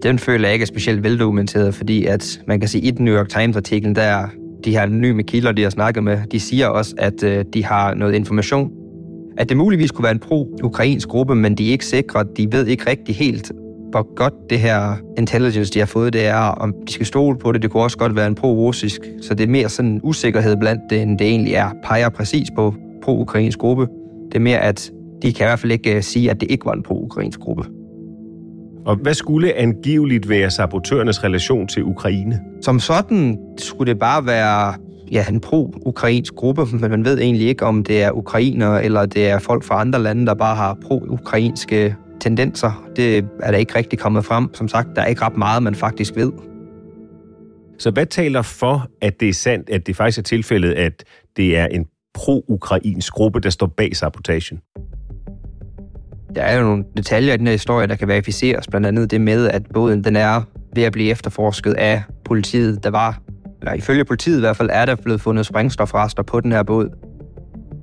Den 0.04 0.20
føler 0.20 0.48
jeg 0.48 0.54
ikke 0.54 0.64
er 0.64 0.68
specielt 0.68 1.04
veldokumenteret, 1.04 1.76
fordi 1.76 2.06
at 2.06 2.42
man 2.48 2.60
kan 2.60 2.70
sige, 2.70 2.82
at 2.82 2.88
i 2.88 2.92
den 2.92 3.06
New 3.06 3.16
York 3.16 3.30
Times-artikel, 3.30 3.96
der 3.96 4.28
de 4.66 4.72
her 4.72 4.82
anonyme 4.82 5.24
kilder, 5.24 5.52
de 5.52 5.64
har 5.64 5.70
snakket 5.70 6.04
med, 6.04 6.18
de 6.32 6.40
siger 6.40 6.68
også, 6.68 6.96
at 6.98 7.24
øh, 7.24 7.46
de 7.54 7.66
har 7.66 7.94
noget 7.94 8.16
information, 8.16 8.72
at 9.38 9.50
det 9.50 9.58
muligvis 9.58 9.92
kunne 9.92 10.04
være 10.04 10.12
en 10.12 10.20
pro-ukrainsk 10.20 11.08
gruppe, 11.08 11.36
men 11.36 11.56
de 11.56 11.68
er 11.68 11.72
ikke 11.72 11.86
sikre, 11.86 12.26
de 12.38 12.48
ved 12.52 12.68
ikke 12.68 12.90
rigtig 12.90 13.16
helt, 13.16 13.52
hvor 13.92 14.16
godt 14.16 14.34
det 14.50 14.60
her 14.60 14.96
intelligence, 15.18 15.74
de 15.74 15.80
har 15.80 15.86
fået, 15.86 16.14
det 16.14 16.26
er, 16.26 16.36
om 16.36 16.74
de 16.88 16.94
skal 16.94 17.06
stole 17.06 17.38
på 17.38 17.52
det. 17.52 17.62
Det 17.62 17.72
kunne 17.72 17.84
også 17.84 17.98
godt 17.98 18.16
være 18.16 18.28
en 18.28 18.36
pro-russisk, 18.36 19.02
så 19.22 19.34
det 19.34 19.44
er 19.44 19.48
mere 19.48 19.70
sådan 19.70 19.92
en 19.92 20.00
usikkerhed 20.04 20.58
blandt 20.58 20.82
det, 20.90 21.02
end 21.02 21.20
det 21.20 21.28
egentlig 21.28 21.54
er. 21.54 21.70
Peger 21.84 22.10
præcis 22.10 22.48
på 22.56 22.74
pro-ukrainsk 23.04 23.60
gruppe. 23.60 23.88
Det 24.28 24.36
er 24.36 24.40
mere, 24.40 24.60
at 24.60 24.92
de 25.22 25.34
kan 25.34 25.46
i 25.46 25.48
hvert 25.48 25.60
fald 25.60 25.72
ikke 25.72 25.96
øh, 25.96 26.04
sige, 26.04 26.32
at 26.32 26.42
det 26.42 26.52
ikke 26.52 26.66
var 26.66 26.74
en 26.74 26.84
pro-ukrainsk 26.84 27.40
gruppe. 27.40 27.64
Og 28.86 28.96
hvad 28.96 29.14
skulle 29.14 29.54
angiveligt 29.54 30.30
være 30.30 30.50
sabotørernes 30.50 31.24
relation 31.24 31.68
til 31.68 31.84
Ukraine? 31.84 32.40
Som 32.62 32.80
sådan 32.80 33.38
skulle 33.58 33.94
det 33.94 34.00
bare 34.00 34.26
være 34.26 34.74
ja, 35.12 35.26
en 35.30 35.40
pro-ukrainsk 35.40 36.36
gruppe, 36.36 36.66
men 36.72 36.90
man 36.90 37.06
ved 37.06 37.20
egentlig 37.20 37.48
ikke, 37.48 37.66
om 37.66 37.84
det 37.84 38.04
er 38.04 38.12
ukrainere 38.12 38.84
eller 38.84 39.06
det 39.06 39.30
er 39.30 39.40
folk 39.40 39.64
fra 39.64 39.82
andre 39.82 40.04
lande, 40.04 40.26
der 40.26 40.34
bare 40.34 40.56
har 40.56 40.78
pro-ukrainske 40.86 41.96
tendenser. 42.20 42.90
Det 42.96 43.18
er 43.18 43.52
der 43.52 43.58
ikke 43.58 43.76
rigtig 43.76 44.00
kommet 44.00 44.26
frem. 44.26 44.54
Som 44.54 44.68
sagt, 44.68 44.88
der 44.96 45.02
er 45.02 45.06
ikke 45.06 45.22
ret 45.22 45.38
meget, 45.38 45.64
man 45.64 45.76
faktisk 45.76 46.16
ved. 46.16 46.32
Så 47.80 47.92
hvad 47.92 48.06
taler 48.06 48.42
for, 48.42 48.88
at 49.02 49.20
det 49.20 49.30
er 49.30 49.34
sandt, 49.34 49.70
at 49.70 49.88
det 49.88 49.96
faktisk 49.96 50.18
er 50.18 50.24
tilfældet, 50.24 50.74
at 50.74 51.04
det 51.38 51.58
er 51.58 51.66
en 51.66 51.86
pro-ukrainsk 52.14 53.14
gruppe, 53.14 53.40
der 53.40 53.50
står 53.50 53.68
bag 53.68 53.96
sabotagen? 53.96 54.60
Der 56.36 56.42
er 56.42 56.58
jo 56.58 56.64
nogle 56.64 56.84
detaljer 56.98 57.34
i 57.34 57.38
den 57.38 57.48
her 57.48 57.54
historie, 57.54 57.88
der 57.88 57.96
kan 57.96 58.08
verificeres. 58.08 58.68
Blandt 58.68 58.88
andet 58.88 59.12
det 59.12 59.22
med, 59.22 59.50
at 59.50 59.64
båden 59.74 60.04
den 60.04 60.16
er 60.16 60.42
ved 60.76 60.84
at 60.84 60.92
blive 60.92 61.10
efterforsket 61.10 61.74
af 61.74 62.04
politiet. 62.26 62.84
Der 62.84 62.90
var, 62.90 63.22
eller 63.62 63.74
ifølge 63.74 64.06
politiet 64.06 64.38
i 64.38 64.40
hvert 64.40 64.58
fald, 64.58 64.70
er 64.74 64.86
der 64.86 64.96
blevet 64.96 65.22
fundet 65.22 65.46
sprængstofrester 65.46 66.24
på 66.24 66.40
den 66.40 66.52
her 66.52 66.64
båd. 66.64 66.90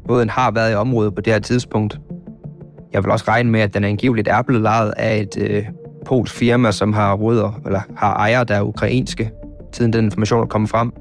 Båden 0.08 0.30
har 0.30 0.50
været 0.50 0.72
i 0.72 0.74
området 0.74 1.14
på 1.14 1.20
det 1.20 1.32
her 1.32 1.40
tidspunkt. 1.40 2.00
Jeg 2.92 3.04
vil 3.04 3.12
også 3.12 3.24
regne 3.28 3.50
med, 3.50 3.60
at 3.60 3.74
den 3.74 3.84
angiveligt 3.84 4.28
er 4.28 4.42
blevet 4.42 4.62
lejet 4.62 4.94
af 4.96 5.18
et 5.20 5.36
øh, 5.40 5.64
polsk 6.06 6.34
firma, 6.34 6.72
som 6.72 6.92
har 6.92 7.14
rødder, 7.14 7.60
eller 7.66 7.80
har 7.96 8.14
ejer, 8.14 8.44
der 8.44 8.54
er 8.54 8.62
ukrainske, 8.62 9.30
siden 9.72 9.92
den 9.92 10.04
information 10.04 10.42
er 10.42 10.46
kommet 10.46 10.70
frem. 10.70 10.92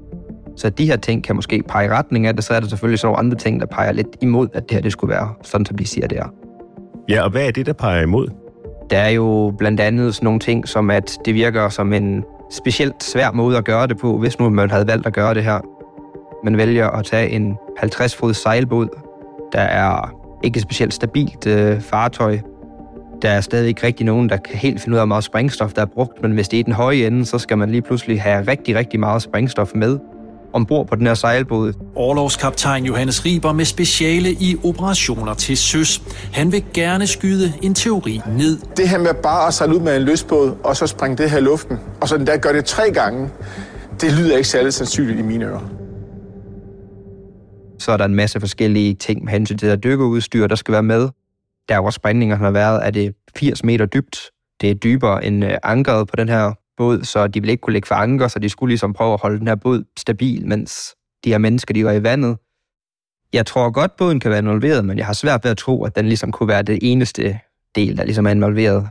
Så 0.55 0.69
de 0.69 0.85
her 0.85 0.97
ting 0.97 1.23
kan 1.23 1.35
måske 1.35 1.63
pege 1.67 1.85
i 1.85 1.89
retning 1.89 2.27
af 2.27 2.35
det, 2.35 2.43
så 2.43 2.53
er 2.53 2.59
der 2.59 2.67
selvfølgelig 2.67 2.99
så 2.99 3.07
nogle 3.07 3.19
andre 3.19 3.37
ting, 3.37 3.59
der 3.59 3.65
peger 3.65 3.91
lidt 3.91 4.07
imod, 4.21 4.47
at 4.53 4.63
det 4.63 4.71
her 4.71 4.81
det 4.81 4.91
skulle 4.91 5.13
være 5.13 5.33
sådan, 5.41 5.65
som 5.65 5.77
de 5.77 5.87
siger, 5.87 6.07
det 6.07 6.17
er. 6.17 6.27
Ja, 7.09 7.23
og 7.23 7.31
hvad 7.31 7.47
er 7.47 7.51
det, 7.51 7.65
der 7.65 7.73
peger 7.73 8.01
imod? 8.01 8.27
Der 8.89 8.97
er 8.97 9.09
jo 9.09 9.53
blandt 9.57 9.79
andet 9.79 10.15
sådan 10.15 10.25
nogle 10.25 10.39
ting, 10.39 10.67
som 10.67 10.89
at 10.89 11.17
det 11.25 11.33
virker 11.33 11.69
som 11.69 11.93
en 11.93 12.23
specielt 12.51 13.03
svær 13.03 13.31
måde 13.31 13.57
at 13.57 13.65
gøre 13.65 13.87
det 13.87 13.97
på, 13.97 14.17
hvis 14.17 14.39
nu 14.39 14.49
man 14.49 14.69
havde 14.69 14.87
valgt 14.87 15.07
at 15.07 15.13
gøre 15.13 15.33
det 15.33 15.43
her. 15.43 15.59
Man 16.43 16.57
vælger 16.57 16.89
at 16.89 17.05
tage 17.05 17.29
en 17.29 17.57
50-fod 17.79 18.33
sejlbåd, 18.33 18.87
der 19.53 19.61
er 19.61 20.15
ikke 20.43 20.57
et 20.57 20.63
specielt 20.63 20.93
stabilt 20.93 21.47
øh, 21.47 21.81
fartøj. 21.81 22.39
Der 23.21 23.29
er 23.29 23.41
stadig 23.41 23.67
ikke 23.67 23.87
rigtig 23.87 24.05
nogen, 24.05 24.29
der 24.29 24.37
kan 24.37 24.55
helt 24.55 24.81
finde 24.81 24.95
ud 24.95 24.99
af, 24.99 25.01
hvor 25.01 25.07
meget 25.07 25.23
sprængstof, 25.23 25.73
der 25.73 25.81
er 25.81 25.85
brugt, 25.85 26.21
men 26.21 26.31
hvis 26.31 26.49
det 26.49 26.59
er 26.59 26.63
den 26.63 26.73
høje 26.73 27.07
ende, 27.07 27.25
så 27.25 27.39
skal 27.39 27.57
man 27.57 27.69
lige 27.69 27.81
pludselig 27.81 28.21
have 28.21 28.47
rigtig, 28.47 28.75
rigtig 28.75 28.99
meget 28.99 29.21
sprængstof 29.21 29.71
med 29.75 29.99
ombord 30.53 30.87
på 30.87 30.95
den 30.95 31.07
her 31.07 31.13
sejlbåd. 31.13 31.73
Årlovskaptajn 31.95 32.85
Johannes 32.85 33.25
Riber 33.25 33.53
med 33.53 33.65
speciale 33.65 34.31
i 34.31 34.55
operationer 34.63 35.33
til 35.33 35.57
søs. 35.57 36.01
Han 36.33 36.51
vil 36.51 36.63
gerne 36.73 37.07
skyde 37.07 37.53
en 37.61 37.73
teori 37.73 38.21
ned. 38.37 38.57
Det 38.77 38.89
her 38.89 38.97
med 38.97 39.13
bare 39.23 39.47
at 39.47 39.53
sejle 39.53 39.75
ud 39.75 39.79
med 39.79 39.95
en 39.97 40.01
løsbåd, 40.01 40.55
og 40.63 40.75
så 40.75 40.87
springe 40.87 41.17
det 41.17 41.31
her 41.31 41.37
i 41.37 41.41
luften, 41.41 41.77
og 42.01 42.09
så 42.09 42.17
den 42.17 42.27
der 42.27 42.37
gør 42.37 42.51
det 42.51 42.65
tre 42.65 42.91
gange, 42.91 43.29
det 44.01 44.13
lyder 44.13 44.37
ikke 44.37 44.49
særlig 44.49 44.73
sandsynligt 44.73 45.19
i 45.19 45.21
mine 45.21 45.45
ører. 45.45 45.69
Så 47.79 47.91
er 47.91 47.97
der 47.97 48.05
en 48.05 48.15
masse 48.15 48.39
forskellige 48.39 48.93
ting 48.93 49.23
med 49.23 49.31
hensyn 49.31 49.57
til 49.57 49.69
det 49.69 49.83
dykkerudstyr, 49.83 50.47
der 50.47 50.55
skal 50.55 50.71
være 50.71 50.83
med. 50.83 51.09
Der 51.69 51.75
er 51.75 51.75
jo 51.75 51.85
også 51.85 51.97
sprængninger, 51.97 52.35
der 52.37 52.43
har 52.43 52.51
været, 52.51 52.81
at 52.81 52.93
det 52.93 53.05
er 53.05 53.11
80 53.35 53.63
meter 53.63 53.85
dybt. 53.85 54.17
Det 54.61 54.71
er 54.71 54.73
dybere 54.73 55.25
end 55.25 55.45
øh, 55.45 55.51
ankeret 55.63 56.07
på 56.07 56.15
den 56.15 56.29
her 56.29 56.53
båd, 56.77 57.03
så 57.03 57.27
de 57.27 57.41
ville 57.41 57.51
ikke 57.51 57.61
kunne 57.61 57.73
lægge 57.73 57.87
for 57.87 57.95
anker, 57.95 58.27
så 58.27 58.39
de 58.39 58.49
skulle 58.49 58.71
ligesom 58.71 58.93
prøve 58.93 59.13
at 59.13 59.21
holde 59.21 59.39
den 59.39 59.47
her 59.47 59.55
båd 59.55 59.83
stabil, 59.99 60.47
mens 60.47 60.95
de 61.23 61.29
her 61.29 61.37
mennesker, 61.37 61.73
de 61.73 61.85
var 61.85 61.91
i 61.91 62.03
vandet. 62.03 62.37
Jeg 63.33 63.45
tror 63.45 63.71
godt, 63.71 63.95
båden 63.97 64.19
kan 64.19 64.31
være 64.31 64.39
involveret, 64.39 64.85
men 64.85 64.97
jeg 64.97 65.05
har 65.05 65.13
svært 65.13 65.43
ved 65.43 65.51
at 65.51 65.57
tro, 65.57 65.85
at 65.85 65.95
den 65.95 66.05
ligesom 66.05 66.31
kunne 66.31 66.47
være 66.47 66.63
det 66.63 66.79
eneste 66.81 67.39
del, 67.75 67.97
der 67.97 68.03
ligesom 68.03 68.25
er 68.25 68.31
involveret. 68.31 68.87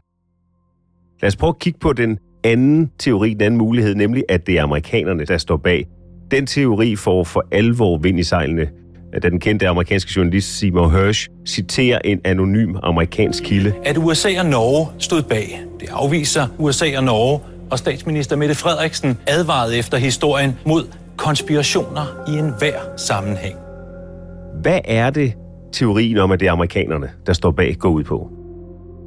Lad 1.23 1.29
os 1.29 1.37
prøve 1.37 1.49
at 1.49 1.59
kigge 1.59 1.79
på 1.79 1.93
den 1.93 2.19
anden 2.45 2.91
teori, 2.99 3.35
den 3.35 3.43
anden 3.43 3.59
mulighed, 3.59 3.95
nemlig 3.95 4.25
at 4.29 4.47
det 4.47 4.59
er 4.59 4.63
amerikanerne, 4.63 5.25
der 5.25 5.39
står 5.39 5.57
bag. 5.57 5.87
Den 6.31 6.47
teori 6.47 6.97
får 6.97 7.25
for 7.25 7.45
alvor 7.53 7.99
vind 7.99 8.19
i 8.19 8.23
sejlene, 8.23 8.71
da 9.13 9.19
den 9.19 9.41
kendte 9.41 9.69
amerikanske 9.69 10.13
journalist 10.17 10.59
Seymour 10.59 10.89
Hersh 10.89 11.29
citerer 11.47 11.99
en 12.05 12.21
anonym 12.25 12.77
amerikansk 12.83 13.45
kilde. 13.45 13.75
At 13.85 13.99
USA 13.99 14.29
og 14.39 14.47
Norge 14.47 14.87
stod 14.99 15.23
bag. 15.23 15.63
Det 15.81 15.89
afviser 15.93 16.47
USA 16.59 16.97
og 16.97 17.05
Norge, 17.05 17.41
og 17.73 17.79
statsminister 17.79 18.37
Mette 18.37 18.55
Frederiksen 18.55 19.19
advarede 19.27 19.79
efter 19.79 19.97
historien 19.97 20.59
mod 20.67 20.85
konspirationer 21.17 22.25
i 22.29 22.39
enhver 22.39 22.79
sammenhæng. 22.97 23.57
Hvad 24.63 24.81
er 24.85 25.11
det, 25.11 25.33
teorien 25.73 26.19
om, 26.19 26.33
at 26.33 26.41
det 26.41 26.49
er 26.49 26.53
amerikanerne, 26.53 27.11
der 27.27 27.33
står 27.33 27.51
bag, 27.51 27.77
går 27.79 27.89
ud 27.89 28.05
på? 28.05 28.31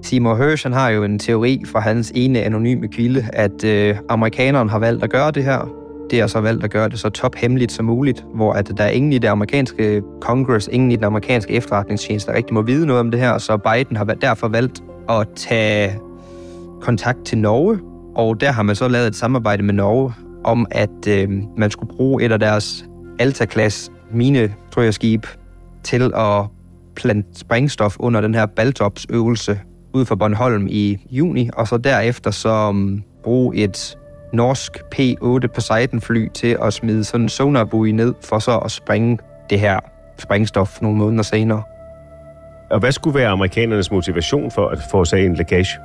Seymour 0.04 0.36
Hersh 0.36 0.65
han 0.65 0.73
har 0.73 0.89
jo 0.89 1.04
en 1.04 1.19
teori 1.19 1.62
fra 1.71 1.80
hans 1.80 2.12
ene 2.15 2.41
anonyme 2.41 2.88
kilde, 2.88 3.25
at 3.34 3.63
øh, 3.63 3.97
amerikanerne 4.10 4.69
har 4.69 4.80
valgt 4.80 5.04
at 5.04 5.10
gøre 5.10 5.32
det 5.32 5.43
her. 5.43 5.69
Det 6.12 6.19
har 6.19 6.28
så 6.28 6.39
valgt 6.39 6.63
at 6.63 6.71
gøre 6.71 6.89
det 6.89 6.99
så 6.99 7.10
tophemmeligt 7.10 7.71
som 7.71 7.86
muligt, 7.86 8.25
hvor 8.36 8.54
at 8.54 8.71
der 8.78 8.84
er 8.84 8.89
ingen 8.89 9.13
i 9.13 9.17
det 9.17 9.28
amerikanske 9.28 10.01
Congress, 10.21 10.69
ingen 10.71 10.91
i 10.91 10.95
den 10.95 11.04
amerikanske 11.04 11.54
efterretningstjeneste, 11.54 12.32
der 12.32 12.38
rigtig 12.38 12.54
må 12.54 12.62
vide 12.62 12.86
noget 12.86 12.99
om 12.99 13.12
det 13.12 13.19
her, 13.19 13.38
så 13.38 13.58
Biden 13.58 13.95
har 13.95 14.06
derfor 14.06 14.47
valgt 14.47 14.84
at 15.10 15.28
tage 15.36 15.99
kontakt 16.82 17.25
til 17.25 17.38
Norge 17.38 17.80
og 18.15 18.41
der 18.41 18.51
har 18.51 18.63
man 18.63 18.75
så 18.75 18.88
lavet 18.88 19.08
et 19.08 19.15
samarbejde 19.15 19.63
med 19.63 19.73
Norge 19.73 20.13
om, 20.43 20.67
at 20.71 21.08
øh, 21.08 21.30
man 21.58 21.71
skulle 21.71 21.95
bruge 21.95 22.23
et 22.23 22.32
af 22.32 22.39
deres 22.39 22.86
Alta-klasse 23.19 23.91
mine, 24.12 24.54
tror 24.71 24.82
jeg, 24.82 24.93
skib 24.93 25.25
til 25.84 26.12
at 26.15 26.45
plante 26.95 27.39
sprængstof 27.39 27.95
under 27.99 28.21
den 28.21 28.36
her 28.36 28.45
Baltops-øvelse 28.45 29.60
ud 29.93 30.06
for 30.06 30.15
Bornholm 30.15 30.67
i 30.69 30.97
juni, 31.12 31.49
og 31.54 31.67
så 31.67 31.78
derefter 31.78 32.32
så 32.32 32.67
um, 32.69 33.04
bruge 33.23 33.56
et 33.56 33.97
norsk 34.34 34.78
P-8 34.95 35.47
Poseidon-fly 35.47 36.28
til 36.34 36.58
at 36.62 36.73
smide 36.73 37.04
sådan 37.04 37.25
en 37.25 37.30
sonarbui 37.30 37.91
ned, 37.91 38.13
for 38.23 38.39
så 38.39 38.58
at 38.58 38.71
springe 38.71 39.17
det 39.49 39.60
her 39.60 39.80
sprængstof 40.17 40.82
nogle 40.82 40.97
måneder 40.97 41.23
senere. 41.23 41.63
Og 42.71 42.80
hvad 42.80 42.91
skulle 42.91 43.19
være 43.19 43.30
amerikanernes 43.30 43.91
motivation 43.91 44.51
for 44.51 44.67
at 44.67 44.80
forårsage 44.91 45.25
en 45.25 45.36
lækage? 45.36 45.80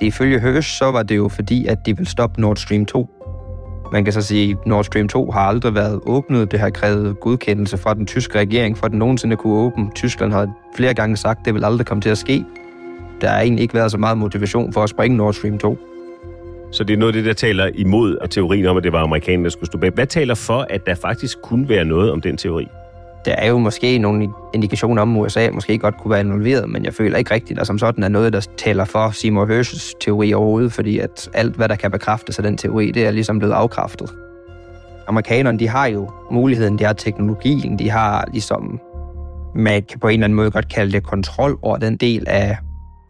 Ifølge 0.00 0.40
Hirsch, 0.40 0.78
så 0.78 0.90
var 0.90 1.02
det 1.02 1.16
jo 1.16 1.28
fordi, 1.28 1.66
at 1.66 1.86
de 1.86 1.96
ville 1.96 2.10
stoppe 2.10 2.40
Nord 2.40 2.56
Stream 2.56 2.86
2. 2.86 3.10
Man 3.92 4.04
kan 4.04 4.12
så 4.12 4.22
sige, 4.22 4.50
at 4.50 4.66
Nord 4.66 4.84
Stream 4.84 5.08
2 5.08 5.30
har 5.30 5.40
aldrig 5.40 5.74
været 5.74 6.00
åbnet. 6.06 6.52
Det 6.52 6.60
har 6.60 6.70
krævet 6.70 7.20
godkendelse 7.20 7.78
fra 7.78 7.94
den 7.94 8.06
tyske 8.06 8.38
regering, 8.38 8.78
for 8.78 8.86
at 8.86 8.90
den 8.90 8.98
nogensinde 8.98 9.36
kunne 9.36 9.54
åbne. 9.54 9.90
Tyskland 9.94 10.32
har 10.32 10.48
flere 10.76 10.94
gange 10.94 11.16
sagt, 11.16 11.40
at 11.40 11.44
det 11.44 11.54
vil 11.54 11.64
aldrig 11.64 11.86
komme 11.86 12.00
til 12.00 12.10
at 12.10 12.18
ske. 12.18 12.44
Der 13.20 13.28
har 13.28 13.40
egentlig 13.40 13.62
ikke 13.62 13.74
været 13.74 13.90
så 13.90 13.98
meget 13.98 14.18
motivation 14.18 14.72
for 14.72 14.82
at 14.82 14.88
springe 14.88 15.16
Nord 15.16 15.32
Stream 15.32 15.58
2. 15.58 15.78
Så 16.72 16.84
det 16.84 16.94
er 16.94 16.98
noget 16.98 17.12
af 17.12 17.16
det, 17.16 17.24
der 17.24 17.32
taler 17.32 17.70
imod 17.74 18.28
teorien 18.30 18.66
om, 18.66 18.76
at 18.76 18.82
det 18.84 18.92
var 18.92 19.02
amerikanerne, 19.02 19.44
der 19.44 19.50
skulle 19.50 19.66
stå 19.66 19.78
bag. 19.78 19.90
Hvad 19.90 20.06
taler 20.06 20.34
for, 20.34 20.66
at 20.70 20.86
der 20.86 20.94
faktisk 20.94 21.42
kunne 21.42 21.68
være 21.68 21.84
noget 21.84 22.12
om 22.12 22.20
den 22.20 22.36
teori? 22.36 22.68
Der 23.24 23.32
er 23.32 23.48
jo 23.48 23.58
måske 23.58 23.98
nogle 23.98 24.28
indikationer 24.54 25.02
om, 25.02 25.16
at 25.16 25.20
USA 25.20 25.50
måske 25.52 25.78
godt 25.78 25.98
kunne 25.98 26.10
være 26.10 26.20
involveret, 26.20 26.68
men 26.68 26.84
jeg 26.84 26.94
føler 26.94 27.18
ikke 27.18 27.34
rigtigt, 27.34 27.60
at 27.60 27.66
som 27.66 27.78
sådan 27.78 28.04
er 28.04 28.08
noget, 28.08 28.32
der 28.32 28.46
taler 28.58 28.84
for 28.84 29.10
Seymour 29.10 29.46
Hersh's 29.46 29.92
teori 30.00 30.32
overhovedet, 30.32 30.72
fordi 30.72 30.98
at 30.98 31.30
alt, 31.34 31.56
hvad 31.56 31.68
der 31.68 31.76
kan 31.76 31.90
bekræftes 31.90 32.38
af 32.38 32.42
den 32.42 32.56
teori, 32.56 32.90
det 32.90 33.06
er 33.06 33.10
ligesom 33.10 33.38
blevet 33.38 33.54
afkræftet. 33.54 34.10
Amerikanerne, 35.08 35.58
de 35.58 35.68
har 35.68 35.86
jo 35.86 36.10
muligheden, 36.30 36.78
de 36.78 36.84
har 36.84 36.92
teknologien, 36.92 37.78
de 37.78 37.90
har 37.90 38.28
ligesom, 38.32 38.80
man 39.54 39.82
kan 39.82 40.00
på 40.00 40.08
en 40.08 40.12
eller 40.12 40.24
anden 40.24 40.36
måde 40.36 40.50
godt 40.50 40.74
kalde 40.74 40.92
det 40.92 41.02
kontrol 41.02 41.58
over 41.62 41.76
den 41.76 41.96
del 41.96 42.24
af 42.28 42.56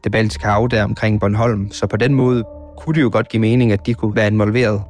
det 0.05 0.13
baltiske 0.13 0.47
hav 0.47 0.69
der 0.71 0.85
omkring 0.85 1.21
Bornholm. 1.21 1.71
Så 1.71 1.87
på 1.87 1.97
den 1.97 2.15
måde 2.15 2.45
kunne 2.77 2.95
det 2.95 3.03
jo 3.03 3.11
godt 3.13 3.29
give 3.29 3.41
mening, 3.41 3.73
at 3.73 3.87
de 3.87 3.95
kunne 3.95 4.17
være 4.17 4.27
involveret. 4.27 4.83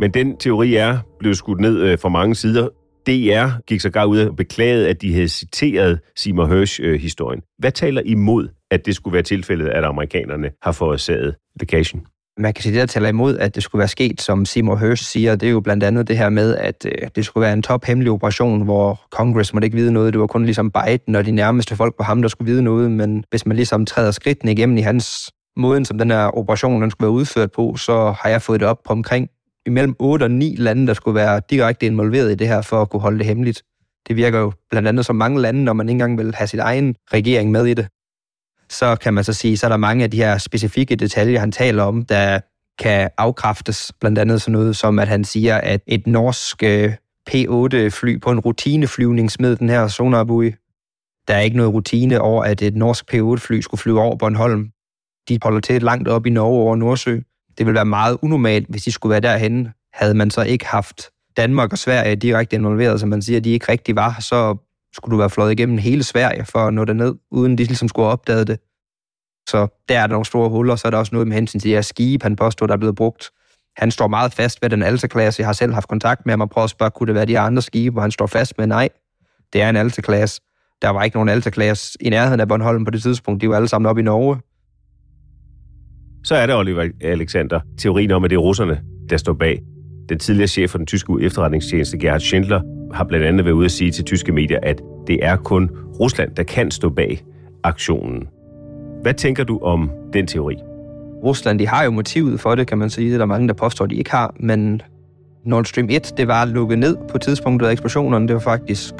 Men 0.00 0.10
den 0.10 0.36
teori 0.36 0.74
er 0.74 0.98
blev 1.22 1.34
skudt 1.34 1.60
ned 1.60 1.80
øh, 1.80 1.98
fra 1.98 2.08
mange 2.08 2.34
sider. 2.34 2.68
DR 3.06 3.60
gik 3.66 3.80
så 3.80 3.90
gar 3.90 4.04
ud 4.04 4.18
og 4.18 4.36
beklagede, 4.36 4.88
at 4.88 5.02
de 5.02 5.14
havde 5.14 5.28
citeret 5.28 6.00
Seymour 6.16 6.46
Hersh-historien. 6.46 7.38
Øh, 7.38 7.58
Hvad 7.58 7.72
taler 7.72 8.02
imod, 8.04 8.48
at 8.70 8.86
det 8.86 8.94
skulle 8.96 9.14
være 9.14 9.22
tilfældet, 9.22 9.68
at 9.68 9.84
amerikanerne 9.84 10.50
har 10.62 10.72
forårsaget 10.72 11.34
vacation? 11.60 12.02
Man 12.38 12.52
kan 12.54 12.62
sige, 12.62 12.72
det 12.72 12.80
der 12.80 12.86
taler 12.86 13.08
imod, 13.08 13.38
at 13.38 13.54
det 13.54 13.62
skulle 13.62 13.80
være 13.80 13.88
sket, 13.88 14.20
som 14.20 14.44
Seymour 14.44 14.76
Hersh 14.76 15.04
siger, 15.04 15.36
det 15.36 15.46
er 15.46 15.50
jo 15.50 15.60
blandt 15.60 15.84
andet 15.84 16.08
det 16.08 16.18
her 16.18 16.28
med, 16.28 16.56
at 16.56 16.86
øh, 16.86 17.08
det 17.16 17.24
skulle 17.24 17.42
være 17.42 17.52
en 17.52 17.62
tophemmelig 17.62 18.12
operation, 18.12 18.62
hvor 18.62 19.00
Congress 19.10 19.54
måtte 19.54 19.66
ikke 19.66 19.76
vide 19.76 19.92
noget. 19.92 20.12
Det 20.12 20.20
var 20.20 20.26
kun 20.26 20.44
ligesom 20.44 20.70
Biden 20.70 21.14
og 21.14 21.26
de 21.26 21.30
nærmeste 21.30 21.76
folk 21.76 21.96
på 21.96 22.02
ham, 22.02 22.22
der 22.22 22.28
skulle 22.28 22.50
vide 22.50 22.62
noget. 22.62 22.90
Men 22.90 23.24
hvis 23.30 23.46
man 23.46 23.56
ligesom 23.56 23.86
træder 23.86 24.10
skridtene 24.10 24.52
igennem 24.52 24.76
i 24.76 24.80
hans 24.80 25.30
måden, 25.56 25.84
som 25.84 25.98
den 25.98 26.10
her 26.10 26.38
operation 26.38 26.82
den 26.82 26.90
skulle 26.90 27.06
være 27.06 27.14
udført 27.14 27.52
på, 27.52 27.76
så 27.76 28.14
har 28.20 28.28
jeg 28.28 28.42
fået 28.42 28.60
det 28.60 28.68
op 28.68 28.78
på 28.86 28.92
omkring 28.92 29.28
imellem 29.66 29.96
8 29.98 30.24
og 30.24 30.30
9 30.30 30.54
lande, 30.58 30.86
der 30.86 30.94
skulle 30.94 31.14
være 31.14 31.40
direkte 31.50 31.86
involveret 31.86 32.32
i 32.32 32.34
det 32.34 32.48
her, 32.48 32.62
for 32.62 32.82
at 32.82 32.90
kunne 32.90 33.00
holde 33.00 33.18
det 33.18 33.26
hemmeligt. 33.26 33.62
Det 34.08 34.16
virker 34.16 34.38
jo 34.38 34.52
blandt 34.70 34.88
andet 34.88 35.06
som 35.06 35.16
mange 35.16 35.40
lande, 35.40 35.64
når 35.64 35.72
man 35.72 35.88
ikke 35.88 35.92
engang 35.92 36.18
vil 36.18 36.34
have 36.34 36.48
sin 36.48 36.60
egen 36.60 36.96
regering 37.12 37.50
med 37.50 37.66
i 37.66 37.74
det. 37.74 37.88
så 38.70 38.96
kan 38.96 39.14
man 39.14 39.24
så 39.24 39.32
sige, 39.32 39.56
så 39.56 39.66
er 39.66 39.68
der 39.68 39.76
mange 39.76 40.04
af 40.04 40.10
de 40.10 40.16
her 40.16 40.38
specifikke 40.38 40.96
detaljer, 40.96 41.40
han 41.40 41.52
taler 41.52 41.82
om, 41.82 42.04
der 42.04 42.40
kan 42.78 43.10
afkræftes. 43.18 43.92
Blandt 44.00 44.18
andet 44.18 44.42
sådan 44.42 44.52
noget 44.52 44.76
som, 44.76 44.98
at 44.98 45.08
han 45.08 45.24
siger, 45.24 45.56
at 45.56 45.80
et 45.86 46.06
norsk 46.06 46.62
øh, 46.62 46.94
P-8-fly 47.30 48.20
på 48.20 48.30
en 48.30 48.40
rutineflyvning 48.40 49.30
smed 49.30 49.56
den 49.56 49.68
her 49.68 49.88
sonarbuie. 49.88 50.56
Der 51.28 51.34
er 51.34 51.40
ikke 51.40 51.56
noget 51.56 51.74
rutine 51.74 52.20
over, 52.20 52.44
at 52.44 52.62
et 52.62 52.76
norsk 52.76 53.04
P-8-fly 53.12 53.60
skulle 53.60 53.80
flyve 53.80 54.00
over 54.00 54.16
Bornholm. 54.16 54.70
De 55.28 55.38
holder 55.42 55.60
til 55.60 55.82
langt 55.82 56.08
op 56.08 56.26
i 56.26 56.30
Norge 56.30 56.62
over 56.62 56.76
Nordsø. 56.76 57.18
Det 57.58 57.66
ville 57.66 57.74
være 57.74 57.84
meget 57.84 58.18
unormalt, 58.22 58.66
hvis 58.68 58.82
de 58.82 58.92
skulle 58.92 59.10
være 59.10 59.20
derhen. 59.20 59.68
Havde 59.92 60.14
man 60.14 60.30
så 60.30 60.42
ikke 60.42 60.66
haft 60.66 61.10
Danmark 61.36 61.72
og 61.72 61.78
Sverige 61.78 62.16
direkte 62.16 62.56
involveret, 62.56 63.00
som 63.00 63.08
man 63.08 63.22
siger, 63.22 63.36
at 63.36 63.44
de 63.44 63.50
ikke 63.50 63.72
rigtig 63.72 63.96
var, 63.96 64.16
så 64.20 64.56
skulle 64.94 65.12
du 65.12 65.16
være 65.16 65.30
fløjet 65.30 65.52
igennem 65.52 65.78
hele 65.78 66.02
Sverige 66.02 66.44
for 66.44 66.58
at 66.58 66.74
nå 66.74 66.84
ned, 66.84 67.14
uden 67.30 67.58
de 67.58 67.64
ligesom 67.64 67.88
skulle 67.88 68.06
have 68.06 68.12
opdaget 68.12 68.46
det. 68.46 68.58
Så 69.48 69.84
der 69.88 69.98
er 69.98 70.06
der 70.06 70.12
nogle 70.12 70.24
store 70.24 70.48
huller, 70.48 70.76
så 70.76 70.88
er 70.88 70.90
der 70.90 70.98
også 70.98 71.14
noget 71.14 71.28
med 71.28 71.34
hensyn 71.34 71.60
til 71.60 71.70
de 71.70 71.74
her 71.74 71.82
skibe, 71.82 72.22
han 72.24 72.36
påstår, 72.36 72.66
der 72.66 72.74
er 72.74 72.78
blevet 72.78 72.96
brugt. 72.96 73.30
Han 73.76 73.90
står 73.90 74.08
meget 74.08 74.32
fast 74.32 74.62
ved 74.62 74.70
den 74.70 74.82
Alta-klasse. 74.82 75.40
Jeg 75.40 75.48
har 75.48 75.52
selv 75.52 75.72
haft 75.72 75.88
kontakt 75.88 76.26
med 76.26 76.32
ham 76.32 76.40
og 76.40 76.50
prøvet 76.50 76.64
at 76.64 76.70
spørge, 76.70 76.90
kunne 76.90 77.06
det 77.06 77.14
være 77.14 77.26
de 77.26 77.38
andre 77.38 77.62
skibe, 77.62 77.92
hvor 77.92 78.02
han 78.02 78.10
står 78.10 78.26
fast 78.26 78.58
med, 78.58 78.66
nej, 78.66 78.88
det 79.52 79.62
er 79.62 79.68
en 79.68 79.76
Alta-klasse. 79.76 80.40
Der 80.82 80.88
var 80.88 81.02
ikke 81.02 81.16
nogen 81.16 81.28
Alta-klasse 81.28 81.98
i 82.00 82.10
nærheden 82.10 82.40
af 82.40 82.48
Bornholm 82.48 82.84
på 82.84 82.90
det 82.90 83.02
tidspunkt. 83.02 83.40
De 83.40 83.48
var 83.48 83.56
alle 83.56 83.68
sammen 83.68 83.88
oppe 83.88 84.02
i 84.02 84.04
Norge. 84.04 84.40
Så 86.24 86.34
er 86.34 86.46
det, 86.46 86.54
Oliver 86.54 86.88
Alexander, 87.00 87.60
teorien 87.78 88.10
om, 88.10 88.24
at 88.24 88.30
det 88.30 88.36
er 88.36 88.40
russerne, 88.40 88.80
der 89.10 89.16
står 89.16 89.32
bag. 89.32 89.62
Den 90.08 90.18
tidligere 90.18 90.48
chef 90.48 90.70
for 90.70 90.78
den 90.78 90.86
tyske 90.86 91.12
efterretningstjeneste, 91.20 91.98
Gerhard 91.98 92.20
Schindler, 92.20 92.60
har 92.94 93.04
blandt 93.04 93.26
andet 93.26 93.44
været 93.44 93.54
ude 93.54 93.64
at 93.64 93.70
sige 93.70 93.90
til 93.90 94.04
tyske 94.04 94.32
medier, 94.32 94.58
at 94.62 94.82
det 95.06 95.18
er 95.22 95.36
kun 95.36 95.70
Rusland, 96.00 96.34
der 96.34 96.42
kan 96.42 96.70
stå 96.70 96.88
bag 96.88 97.20
aktionen. 97.64 98.28
Hvad 99.02 99.14
tænker 99.14 99.44
du 99.44 99.58
om 99.58 99.90
den 100.12 100.26
teori? 100.26 100.56
Rusland, 101.24 101.58
de 101.58 101.68
har 101.68 101.84
jo 101.84 101.90
motivet 101.90 102.40
for 102.40 102.54
det, 102.54 102.66
kan 102.66 102.78
man 102.78 102.90
sige. 102.90 103.06
Det 103.06 103.14
er 103.14 103.18
der 103.18 103.26
mange, 103.26 103.48
der 103.48 103.54
påstår, 103.54 103.86
de 103.86 103.94
ikke 103.94 104.10
har. 104.10 104.34
Men 104.40 104.82
Nord 105.44 105.64
Stream 105.64 105.88
1, 105.90 106.12
det 106.16 106.28
var 106.28 106.44
lukket 106.44 106.78
ned 106.78 106.96
på 107.10 107.18
tidspunktet 107.18 107.66
af 107.66 107.72
eksplosionerne. 107.72 108.28
Det 108.28 108.34
var 108.34 108.40
faktisk 108.40 108.94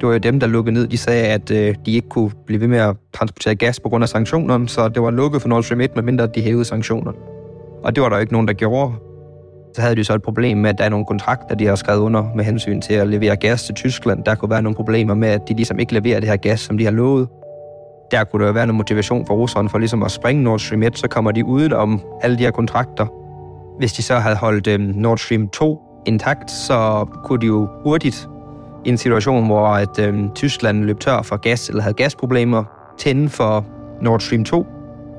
det 0.00 0.06
var 0.08 0.12
jo 0.12 0.18
dem, 0.18 0.40
der 0.40 0.46
lukkede 0.46 0.74
ned. 0.74 0.86
De 0.86 0.98
sagde, 0.98 1.26
at 1.26 1.50
øh, 1.50 1.74
de 1.86 1.92
ikke 1.92 2.08
kunne 2.08 2.30
blive 2.46 2.60
ved 2.60 2.68
med 2.68 2.78
at 2.78 2.96
transportere 3.12 3.54
gas 3.54 3.80
på 3.80 3.88
grund 3.88 4.04
af 4.04 4.08
sanktionerne, 4.08 4.68
så 4.68 4.88
det 4.88 5.02
var 5.02 5.10
lukket 5.10 5.42
for 5.42 5.48
Nord 5.48 5.62
Stream 5.62 5.80
1, 5.80 5.90
medmindre 5.96 6.26
de 6.26 6.40
hævede 6.40 6.64
sanktionerne. 6.64 7.18
Og 7.84 7.94
det 7.94 8.02
var 8.02 8.08
der 8.08 8.16
jo 8.16 8.20
ikke 8.20 8.32
nogen, 8.32 8.48
der 8.48 8.54
gjorde. 8.54 8.92
Så 9.74 9.82
havde 9.82 9.96
de 9.96 10.04
så 10.04 10.14
et 10.14 10.22
problem 10.22 10.58
med, 10.58 10.70
at 10.70 10.78
der 10.78 10.84
er 10.84 10.88
nogle 10.88 11.06
kontrakter, 11.06 11.54
de 11.54 11.66
har 11.66 11.74
skrevet 11.74 12.00
under 12.00 12.24
med 12.36 12.44
hensyn 12.44 12.80
til 12.80 12.94
at 12.94 13.08
levere 13.08 13.36
gas 13.36 13.62
til 13.62 13.74
Tyskland. 13.74 14.24
Der 14.24 14.34
kunne 14.34 14.50
være 14.50 14.62
nogle 14.62 14.76
problemer 14.76 15.14
med, 15.14 15.28
at 15.28 15.40
de 15.48 15.54
ligesom 15.54 15.78
ikke 15.78 15.92
leverer 15.92 16.20
det 16.20 16.28
her 16.28 16.36
gas, 16.36 16.60
som 16.60 16.78
de 16.78 16.84
har 16.84 16.92
lovet. 16.92 17.28
Der 18.10 18.24
kunne 18.24 18.40
der 18.42 18.46
jo 18.46 18.52
være 18.52 18.66
noget 18.66 18.76
motivation 18.76 19.26
for 19.26 19.34
russerne 19.34 19.68
for 19.68 19.78
ligesom 19.78 20.02
at 20.02 20.10
springe 20.10 20.42
Nord 20.42 20.58
Stream 20.58 20.82
1, 20.82 20.98
så 20.98 21.08
kommer 21.08 21.32
de 21.32 21.44
uden 21.44 21.72
om 21.72 22.00
alle 22.22 22.38
de 22.38 22.42
her 22.42 22.50
kontrakter. 22.50 23.06
Hvis 23.78 23.92
de 23.92 24.02
så 24.02 24.14
havde 24.14 24.36
holdt 24.36 24.66
øh, 24.66 24.80
Nord 24.80 25.18
Stream 25.18 25.48
2 25.48 25.80
intakt, 26.06 26.50
så 26.50 27.06
kunne 27.24 27.40
de 27.40 27.46
jo 27.46 27.68
hurtigt 27.84 28.28
en 28.84 28.98
situation, 28.98 29.46
hvor 29.46 29.66
at, 29.66 29.98
øh, 29.98 30.14
Tyskland 30.34 30.84
løb 30.84 31.00
tør 31.00 31.22
for 31.22 31.36
gas 31.36 31.68
eller 31.68 31.82
havde 31.82 31.94
gasproblemer, 31.94 32.64
tænde 32.98 33.28
for 33.28 33.66
Nord 34.02 34.20
Stream 34.20 34.44
2. 34.44 34.66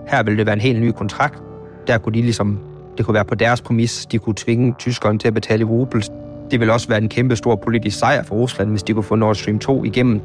Her 0.07 0.23
ville 0.23 0.37
det 0.37 0.45
være 0.45 0.53
en 0.53 0.61
helt 0.61 0.81
ny 0.81 0.91
kontrakt. 0.91 1.43
Der 1.87 1.97
kunne 1.97 2.13
de 2.13 2.21
ligesom, 2.21 2.59
det 2.97 3.05
kunne 3.05 3.15
være 3.15 3.25
på 3.25 3.35
deres 3.35 3.61
præmis, 3.61 4.05
de 4.05 4.19
kunne 4.19 4.35
tvinge 4.37 4.75
tyskerne 4.79 5.19
til 5.19 5.27
at 5.27 5.33
betale 5.33 5.61
i 5.61 5.63
rubel. 5.63 6.03
Det 6.51 6.59
ville 6.59 6.73
også 6.73 6.87
være 6.87 7.01
en 7.01 7.09
kæmpe 7.09 7.35
stor 7.35 7.55
politisk 7.55 7.99
sejr 7.99 8.23
for 8.23 8.35
Rusland, 8.35 8.69
hvis 8.69 8.83
de 8.83 8.93
kunne 8.93 9.03
få 9.03 9.15
Nord 9.15 9.35
Stream 9.35 9.59
2 9.59 9.83
igennem. 9.83 10.21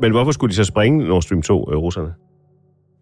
Men 0.00 0.12
hvorfor 0.12 0.32
skulle 0.32 0.50
de 0.50 0.56
så 0.56 0.64
springe 0.64 1.08
Nord 1.08 1.22
Stream 1.22 1.42
2, 1.42 1.72
øh, 1.72 1.78
russerne? 1.78 2.12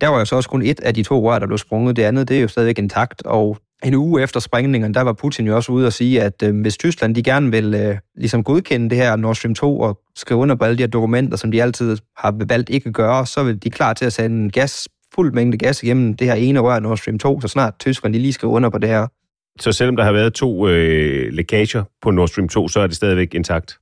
Der 0.01 0.09
var 0.09 0.19
jo 0.19 0.25
så 0.25 0.37
også 0.37 0.49
kun 0.49 0.63
et 0.63 0.81
af 0.81 0.95
de 0.95 1.03
to 1.03 1.31
rør, 1.31 1.39
der 1.39 1.47
blev 1.47 1.59
sprunget. 1.59 1.97
Det 1.97 2.03
andet, 2.03 2.29
det 2.29 2.37
er 2.37 2.41
jo 2.41 2.49
stadigvæk 2.49 2.79
intakt, 2.79 3.27
og 3.27 3.57
en 3.85 3.95
uge 3.95 4.23
efter 4.23 4.41
sprængningen, 4.41 4.95
der 4.95 5.01
var 5.01 5.13
Putin 5.13 5.47
jo 5.47 5.57
også 5.57 5.73
ude 5.73 5.87
og 5.87 5.93
sige, 5.93 6.23
at 6.23 6.43
øh, 6.43 6.61
hvis 6.61 6.77
Tyskland 6.77 7.15
de 7.15 7.23
gerne 7.23 7.51
vil 7.51 7.75
øh, 7.75 7.97
ligesom 8.17 8.45
godkende 8.45 8.91
det 8.91 8.99
her 8.99 9.17
Nord 9.17 9.35
Stream 9.35 9.55
2 9.55 9.81
og 9.81 10.01
skrive 10.17 10.41
under 10.41 10.55
på 10.55 10.65
alle 10.65 10.79
de 10.79 10.83
her 10.83 10.89
dokumenter, 10.89 11.37
som 11.37 11.51
de 11.51 11.63
altid 11.63 11.97
har 12.17 12.35
valgt 12.49 12.71
ikke 12.71 12.89
at 12.89 12.95
gøre, 12.95 13.27
så 13.27 13.43
vil 13.45 13.63
de 13.63 13.71
klar 13.71 13.93
til 13.93 14.05
at 14.05 14.13
sende 14.13 14.51
gas, 14.51 14.89
fuld 15.15 15.33
mængde 15.33 15.59
gas 15.59 15.83
igennem 15.83 16.15
det 16.17 16.27
her 16.27 16.35
ene 16.35 16.61
rør 16.61 16.81
Nord 16.81 16.97
Stream 16.97 17.19
2, 17.19 17.41
så 17.41 17.49
snart 17.49 17.75
Tyskland 17.79 18.15
de 18.15 18.19
lige 18.19 18.33
skriver 18.33 18.55
under 18.55 18.71
på 18.71 18.79
det 18.79 18.89
her. 18.89 19.07
Så 19.61 19.73
selvom 19.73 19.97
der 19.97 20.05
har 20.05 20.13
været 20.13 20.35
to 20.35 20.69
øh, 20.69 21.33
lækager 21.33 21.85
på 22.03 22.11
Nord 22.11 22.29
Stream 22.29 22.49
2, 22.49 22.69
så 22.69 22.81
er 22.81 22.87
det 22.87 22.97
stadigvæk 22.97 23.35
intakt? 23.35 23.79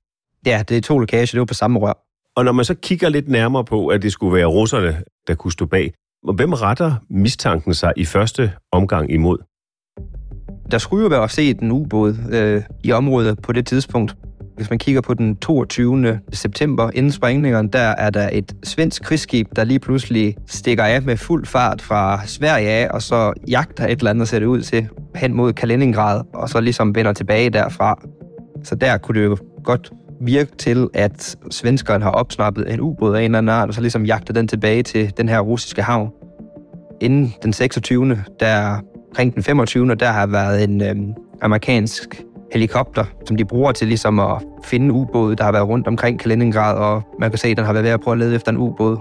Ja, 0.46 0.62
det 0.68 0.76
er 0.76 0.80
to 0.80 0.98
lækager, 0.98 1.26
det 1.26 1.38
var 1.38 1.44
på 1.44 1.54
samme 1.54 1.78
rør. 1.78 1.92
Og 2.36 2.44
når 2.44 2.52
man 2.52 2.64
så 2.64 2.74
kigger 2.74 3.08
lidt 3.08 3.28
nærmere 3.28 3.64
på, 3.64 3.86
at 3.86 4.02
det 4.02 4.12
skulle 4.12 4.34
være 4.34 4.46
russerne, 4.46 5.02
der 5.26 5.34
kunne 5.34 5.52
stå 5.52 5.66
bag, 5.66 5.92
hvem 6.34 6.52
retter 6.52 6.94
mistanken 7.10 7.74
sig 7.74 7.92
i 7.96 8.04
første 8.04 8.52
omgang 8.72 9.12
imod? 9.12 9.38
Der 10.70 10.78
skulle 10.78 11.02
jo 11.02 11.09
være 11.09 11.28
set 11.28 11.61
en 11.61 11.70
ubåd 11.70 12.16
øh, 12.33 12.62
i 12.85 12.92
området 12.92 13.42
på 13.42 13.52
det 13.52 13.66
tidspunkt. 13.66 14.16
Hvis 14.56 14.70
man 14.70 14.78
kigger 14.78 15.00
på 15.00 15.14
den 15.14 15.37
22. 15.37 16.20
september 16.33 16.90
inden 16.94 17.12
sprængningerne, 17.12 17.68
der 17.68 17.78
er 17.78 18.11
der 18.11 18.28
et 18.33 18.52
svensk 18.64 19.02
krigsskib, 19.02 19.48
der 19.56 19.64
lige 19.64 19.78
pludselig 19.78 20.37
stikker 20.46 20.85
af 20.85 21.02
med 21.02 21.16
fuld 21.16 21.46
fart 21.46 21.83
fra 21.83 22.26
Sverige 22.26 22.68
af, 22.68 22.88
og 22.90 23.02
så 23.02 23.33
jagter 23.48 23.85
et 23.87 23.98
eller 23.98 24.11
andet, 24.11 24.28
ser 24.28 24.38
det 24.38 24.46
ud 24.46 24.62
til, 24.62 24.88
hen 25.14 25.35
mod 25.35 25.52
Kaliningrad, 25.52 26.22
og 26.35 26.48
så 26.48 26.61
ligesom 26.61 26.94
vender 26.94 27.12
tilbage 27.12 27.50
derfra. 27.50 28.02
Så 28.64 28.74
der 28.74 28.98
kunne 28.98 29.20
det 29.20 29.26
jo 29.26 29.37
godt 29.64 29.90
virke 30.20 30.56
til, 30.56 30.88
at 30.94 31.37
svenskerne 31.50 32.04
har 32.04 32.11
opsnappet 32.11 32.72
en 32.72 32.80
ubåd 32.80 33.14
af 33.14 33.20
en 33.20 33.24
eller 33.24 33.38
anden 33.38 33.48
art, 33.48 33.68
og 33.68 33.74
så 33.74 33.80
ligesom 33.80 34.04
jagter 34.04 34.35
den 34.35 34.48
tilbage 34.48 34.83
til 34.83 35.12
den 35.16 35.28
her 35.28 35.40
russiske 35.40 35.83
havn. 35.83 36.11
Inden 37.00 37.35
den 37.42 37.52
26. 37.52 38.24
der 38.40 38.80
omkring 39.11 39.35
den 39.35 39.42
25. 39.42 39.94
der 39.94 40.07
har 40.07 40.27
været 40.27 40.64
en 40.64 40.83
øhm, 40.83 41.14
amerikansk 41.42 42.23
helikopter, 42.53 43.05
som 43.27 43.37
de 43.37 43.44
bruger 43.44 43.73
til 43.73 43.88
ligesom 43.88 44.18
at 44.18 44.42
finde 44.64 44.92
ubåde, 44.92 45.37
der 45.37 45.44
har 45.44 45.53
været 45.53 45.68
rundt 45.68 45.87
omkring 45.87 46.20
Kaliningrad, 46.20 46.77
og 46.77 47.03
man 47.20 47.31
kan 47.31 47.38
se, 47.38 47.49
at 47.49 47.57
den 47.57 47.66
har 47.66 47.73
været 47.73 47.85
ved 47.85 47.90
at 47.90 48.01
prøve 48.01 48.12
at 48.12 48.18
lede 48.18 48.35
efter 48.35 48.53
en 48.53 48.59
ubåd. 48.59 48.96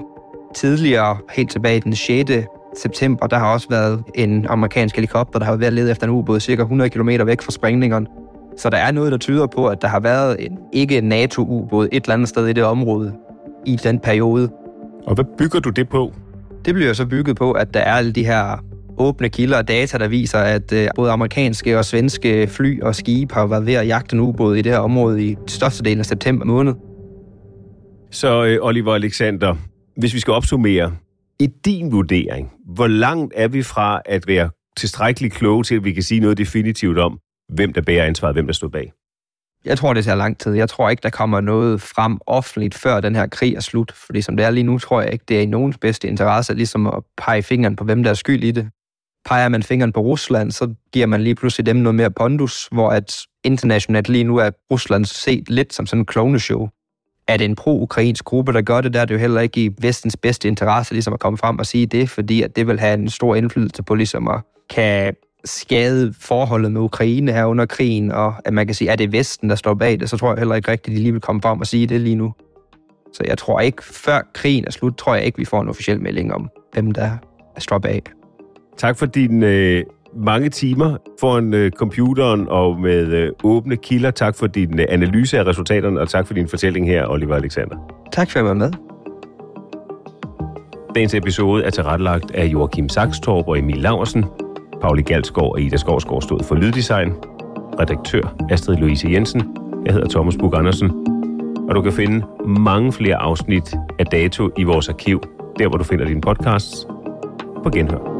Tidligere, 0.56 1.17
helt 1.36 1.52
tilbage 1.52 1.80
den 1.80 1.95
6. 1.95 2.32
september, 2.82 3.28
der 3.28 3.38
har 3.38 3.54
også 3.54 3.67
været 3.69 4.04
en 4.15 4.45
amerikansk 4.50 4.95
helikopter, 4.95 5.39
der 5.39 5.45
har 5.45 5.52
været 5.52 5.60
ved 5.60 5.67
at 5.67 5.74
lede 5.74 5.91
efter 5.91 6.08
en 6.08 6.13
ubåd 6.13 6.39
cirka 6.39 6.62
100 6.62 6.89
km 6.89 7.10
væk 7.26 7.41
fra 7.41 7.52
sprængningerne. 7.52 8.08
Så 8.58 8.69
der 8.69 8.78
er 8.78 8.91
noget, 8.91 9.12
der 9.12 9.17
tyder 9.17 9.48
på, 9.48 9.67
at 9.67 9.82
der 9.82 9.88
har 9.88 10.00
været 10.00 10.45
en 10.45 10.58
ikke-NATO-ubåd 10.74 11.88
et 11.91 12.04
eller 12.04 12.13
andet 12.13 12.30
sted 12.30 12.48
i 12.48 12.54
det 12.54 12.63
område 12.63 13.13
i 13.65 13.76
den 13.76 14.00
periode. 14.00 14.50
Og 15.06 15.15
hvad 15.15 15.26
bygger 15.38 15.60
du 15.60 15.69
det 15.69 15.89
på? 15.89 16.13
Det 16.65 16.74
bliver 16.74 16.93
så 16.93 17.06
bygget 17.06 17.36
på, 17.36 17.52
at 17.52 17.74
der 17.74 17.80
er 17.80 17.93
alle 17.93 18.12
de 18.12 18.26
her 18.26 18.63
åbne 18.99 19.29
kilder 19.29 19.57
og 19.57 19.67
data, 19.67 19.97
der 19.97 20.07
viser, 20.07 20.39
at 20.39 20.73
øh, 20.73 20.88
både 20.95 21.12
amerikanske 21.12 21.77
og 21.77 21.85
svenske 21.85 22.47
fly 22.47 22.81
og 22.81 22.95
skibe 22.95 23.33
har 23.33 23.45
været 23.47 23.65
ved 23.65 23.73
at 23.73 23.88
jagte 23.88 24.13
en 24.13 24.19
ubåd 24.19 24.55
i 24.55 24.62
det 24.62 24.71
her 24.71 24.79
område 24.79 25.23
i 25.23 25.38
størstedelen 25.47 25.99
af 25.99 26.05
september 26.05 26.45
måned. 26.45 26.73
Så 28.12 28.45
øh, 28.45 28.57
Oliver 28.62 28.93
Alexander, 28.93 29.55
hvis 29.97 30.13
vi 30.13 30.19
skal 30.19 30.33
opsummere, 30.33 30.95
i 31.39 31.47
din 31.65 31.91
vurdering, 31.91 32.51
hvor 32.65 32.88
langt 32.88 33.33
er 33.35 33.47
vi 33.47 33.63
fra 33.63 34.01
at 34.05 34.27
være 34.27 34.49
tilstrækkeligt 34.77 35.33
kloge 35.33 35.63
til, 35.63 35.75
at 35.75 35.83
vi 35.83 35.93
kan 35.93 36.03
sige 36.03 36.19
noget 36.19 36.38
definitivt 36.38 36.99
om, 36.99 37.19
hvem 37.53 37.73
der 37.73 37.81
bærer 37.81 38.05
ansvaret, 38.05 38.35
hvem 38.35 38.45
der 38.45 38.53
står 38.53 38.67
bag? 38.67 38.91
Jeg 39.65 39.77
tror, 39.77 39.93
det 39.93 40.05
tager 40.05 40.15
lang 40.15 40.38
tid. 40.38 40.53
Jeg 40.53 40.69
tror 40.69 40.89
ikke, 40.89 41.01
der 41.01 41.09
kommer 41.09 41.41
noget 41.41 41.81
frem 41.81 42.17
offentligt, 42.27 42.75
før 42.75 43.01
den 43.01 43.15
her 43.15 43.27
krig 43.27 43.55
er 43.55 43.59
slut. 43.59 43.91
Fordi 43.91 44.21
som 44.21 44.38
det 44.38 44.45
er 44.45 44.51
lige 44.51 44.63
nu, 44.63 44.77
tror 44.77 45.01
jeg 45.01 45.13
ikke, 45.13 45.25
det 45.27 45.38
er 45.38 45.41
i 45.41 45.45
nogens 45.45 45.77
bedste 45.77 46.07
interesse 46.07 46.53
ligesom 46.53 46.88
at 46.88 47.03
pege 47.17 47.43
fingeren 47.43 47.75
på, 47.75 47.83
hvem 47.83 48.03
der 48.03 48.09
er 48.09 48.13
skyld 48.13 48.43
i 48.43 48.51
det. 48.51 48.69
Peger 49.25 49.49
man 49.49 49.63
fingeren 49.63 49.91
på 49.91 49.99
Rusland, 49.99 50.51
så 50.51 50.73
giver 50.93 51.05
man 51.05 51.21
lige 51.21 51.36
pludselig 51.36 51.65
dem 51.65 51.75
noget 51.75 51.95
mere 51.95 52.12
pondus, 52.12 52.67
hvor 52.71 52.89
at 52.89 53.17
internationalt 53.43 54.10
lige 54.10 54.23
nu 54.23 54.38
er 54.38 54.49
Rusland 54.71 55.05
set 55.05 55.49
lidt 55.49 55.73
som 55.73 55.86
sådan 55.86 56.01
en 56.01 56.05
kloneshow. 56.05 56.69
Er 57.27 57.38
det 57.38 57.45
en 57.45 57.55
pro-ukrainsk 57.55 58.23
gruppe, 58.23 58.53
der 58.53 58.62
gør 58.62 58.82
det, 58.82 58.93
der 58.93 59.01
er 59.01 59.05
det 59.05 59.13
jo 59.13 59.19
heller 59.19 59.41
ikke 59.41 59.65
i 59.65 59.69
vestens 59.82 60.17
bedste 60.17 60.47
interesse 60.47 60.93
ligesom 60.93 61.13
at 61.13 61.19
komme 61.19 61.38
frem 61.38 61.60
og 61.60 61.65
sige 61.65 61.86
det, 61.86 62.10
fordi 62.10 62.41
at 62.41 62.55
det 62.55 62.67
vil 62.67 62.79
have 62.79 62.93
en 62.93 63.10
stor 63.10 63.36
indflydelse 63.36 63.84
på 63.84 63.95
ligesom 63.95 64.27
at 64.27 64.41
kan 64.69 65.15
skade 65.45 66.13
forholdet 66.19 66.71
med 66.71 66.82
Ukraine 66.82 67.32
her 67.32 67.45
under 67.45 67.65
krigen, 67.65 68.12
og 68.12 68.34
at 68.45 68.53
man 68.53 68.65
kan 68.67 68.75
sige, 68.75 68.91
at 68.91 68.99
det 68.99 69.05
er 69.05 69.12
Vesten, 69.12 69.49
der 69.49 69.55
står 69.55 69.73
bag 69.73 69.99
det, 69.99 70.10
så 70.10 70.17
tror 70.17 70.29
jeg 70.29 70.38
heller 70.38 70.55
ikke 70.55 70.71
rigtigt, 70.71 70.93
at 70.93 70.97
de 70.97 71.03
lige 71.03 71.12
vil 71.12 71.21
komme 71.21 71.41
frem 71.41 71.60
og 71.60 71.67
sige 71.67 71.88
det 71.88 72.01
lige 72.01 72.15
nu. 72.15 72.34
Så 73.13 73.23
jeg 73.27 73.38
tror 73.38 73.60
ikke, 73.60 73.84
før 73.84 74.21
krigen 74.34 74.65
er 74.67 74.71
slut, 74.71 74.97
tror 74.97 75.15
jeg 75.15 75.25
ikke, 75.25 75.38
vi 75.38 75.45
får 75.45 75.62
en 75.62 75.69
officiel 75.69 76.01
melding 76.01 76.34
om, 76.34 76.49
hvem 76.73 76.91
der 76.91 77.12
er 77.55 77.60
står 77.60 77.77
bag. 77.79 78.18
Tak 78.80 78.98
for 78.98 79.06
dine 79.06 79.48
øh, 79.48 79.84
mange 80.15 80.50
timer 80.50 80.98
foran 81.20 81.54
øh, 81.54 81.72
computeren 81.72 82.48
og 82.50 82.80
med 82.80 83.08
øh, 83.08 83.32
åbne 83.44 83.76
kilder. 83.76 84.12
Tak 84.12 84.36
for 84.36 84.48
din 84.48 84.80
øh, 84.80 84.86
analyse 84.89 85.39
af 85.39 85.46
resultaterne, 85.46 86.00
og 86.00 86.10
tak 86.10 86.28
for 86.28 86.34
din 86.34 86.48
fortælling 86.48 86.88
her, 86.88 87.08
Oliver 87.08 87.36
Alexander. 87.36 87.76
Tak 88.12 88.32
for 88.32 88.39
at 88.39 88.46
være 88.46 88.56
med. 88.56 88.72
Dagens 90.96 91.13
episode 91.13 91.63
er 91.63 91.70
tilrettelagt 91.70 92.32
af 92.32 92.46
Joachim 92.46 92.89
Saxtorp 92.89 93.48
og 93.48 93.60
Emil 93.60 93.78
Laversen. 93.78 94.26
Pauli 94.82 95.02
Galsgaard 95.02 95.52
og 95.52 95.62
Ida 95.62 95.78
Skovsgaard 95.78 96.22
stod 96.22 96.39
for 96.44 96.56
lyddesign. 96.56 97.13
Redaktør 97.80 98.36
Astrid 98.50 98.78
Louise 98.78 99.08
Jensen. 99.12 99.58
Jeg 99.86 99.94
hedder 99.94 100.10
Thomas 100.10 100.38
Bug 100.39 100.58
Andersen. 100.58 100.92
Og 101.70 101.76
du 101.76 101.82
kan 101.82 101.92
finde 101.92 102.26
mange 102.48 102.94
flere 102.94 103.15
afsnit 103.15 103.76
af 104.00 104.06
Dato 104.06 104.50
i 104.58 104.63
vores 104.63 104.89
arkiv, 104.89 105.22
der 105.60 105.68
hvor 105.68 105.78
du 105.78 105.84
finder 105.84 106.06
dine 106.06 106.22
podcasts. 106.22 106.88
På 107.63 107.69
genhør. 107.69 108.19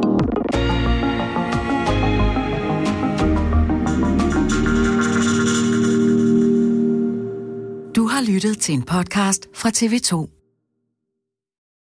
Du 7.96 8.08
har 8.08 8.32
lyttet 8.32 8.58
til 8.60 8.76
en 8.76 8.84
podcast 8.84 9.48
fra 9.54 9.70
TV2. 9.70 10.39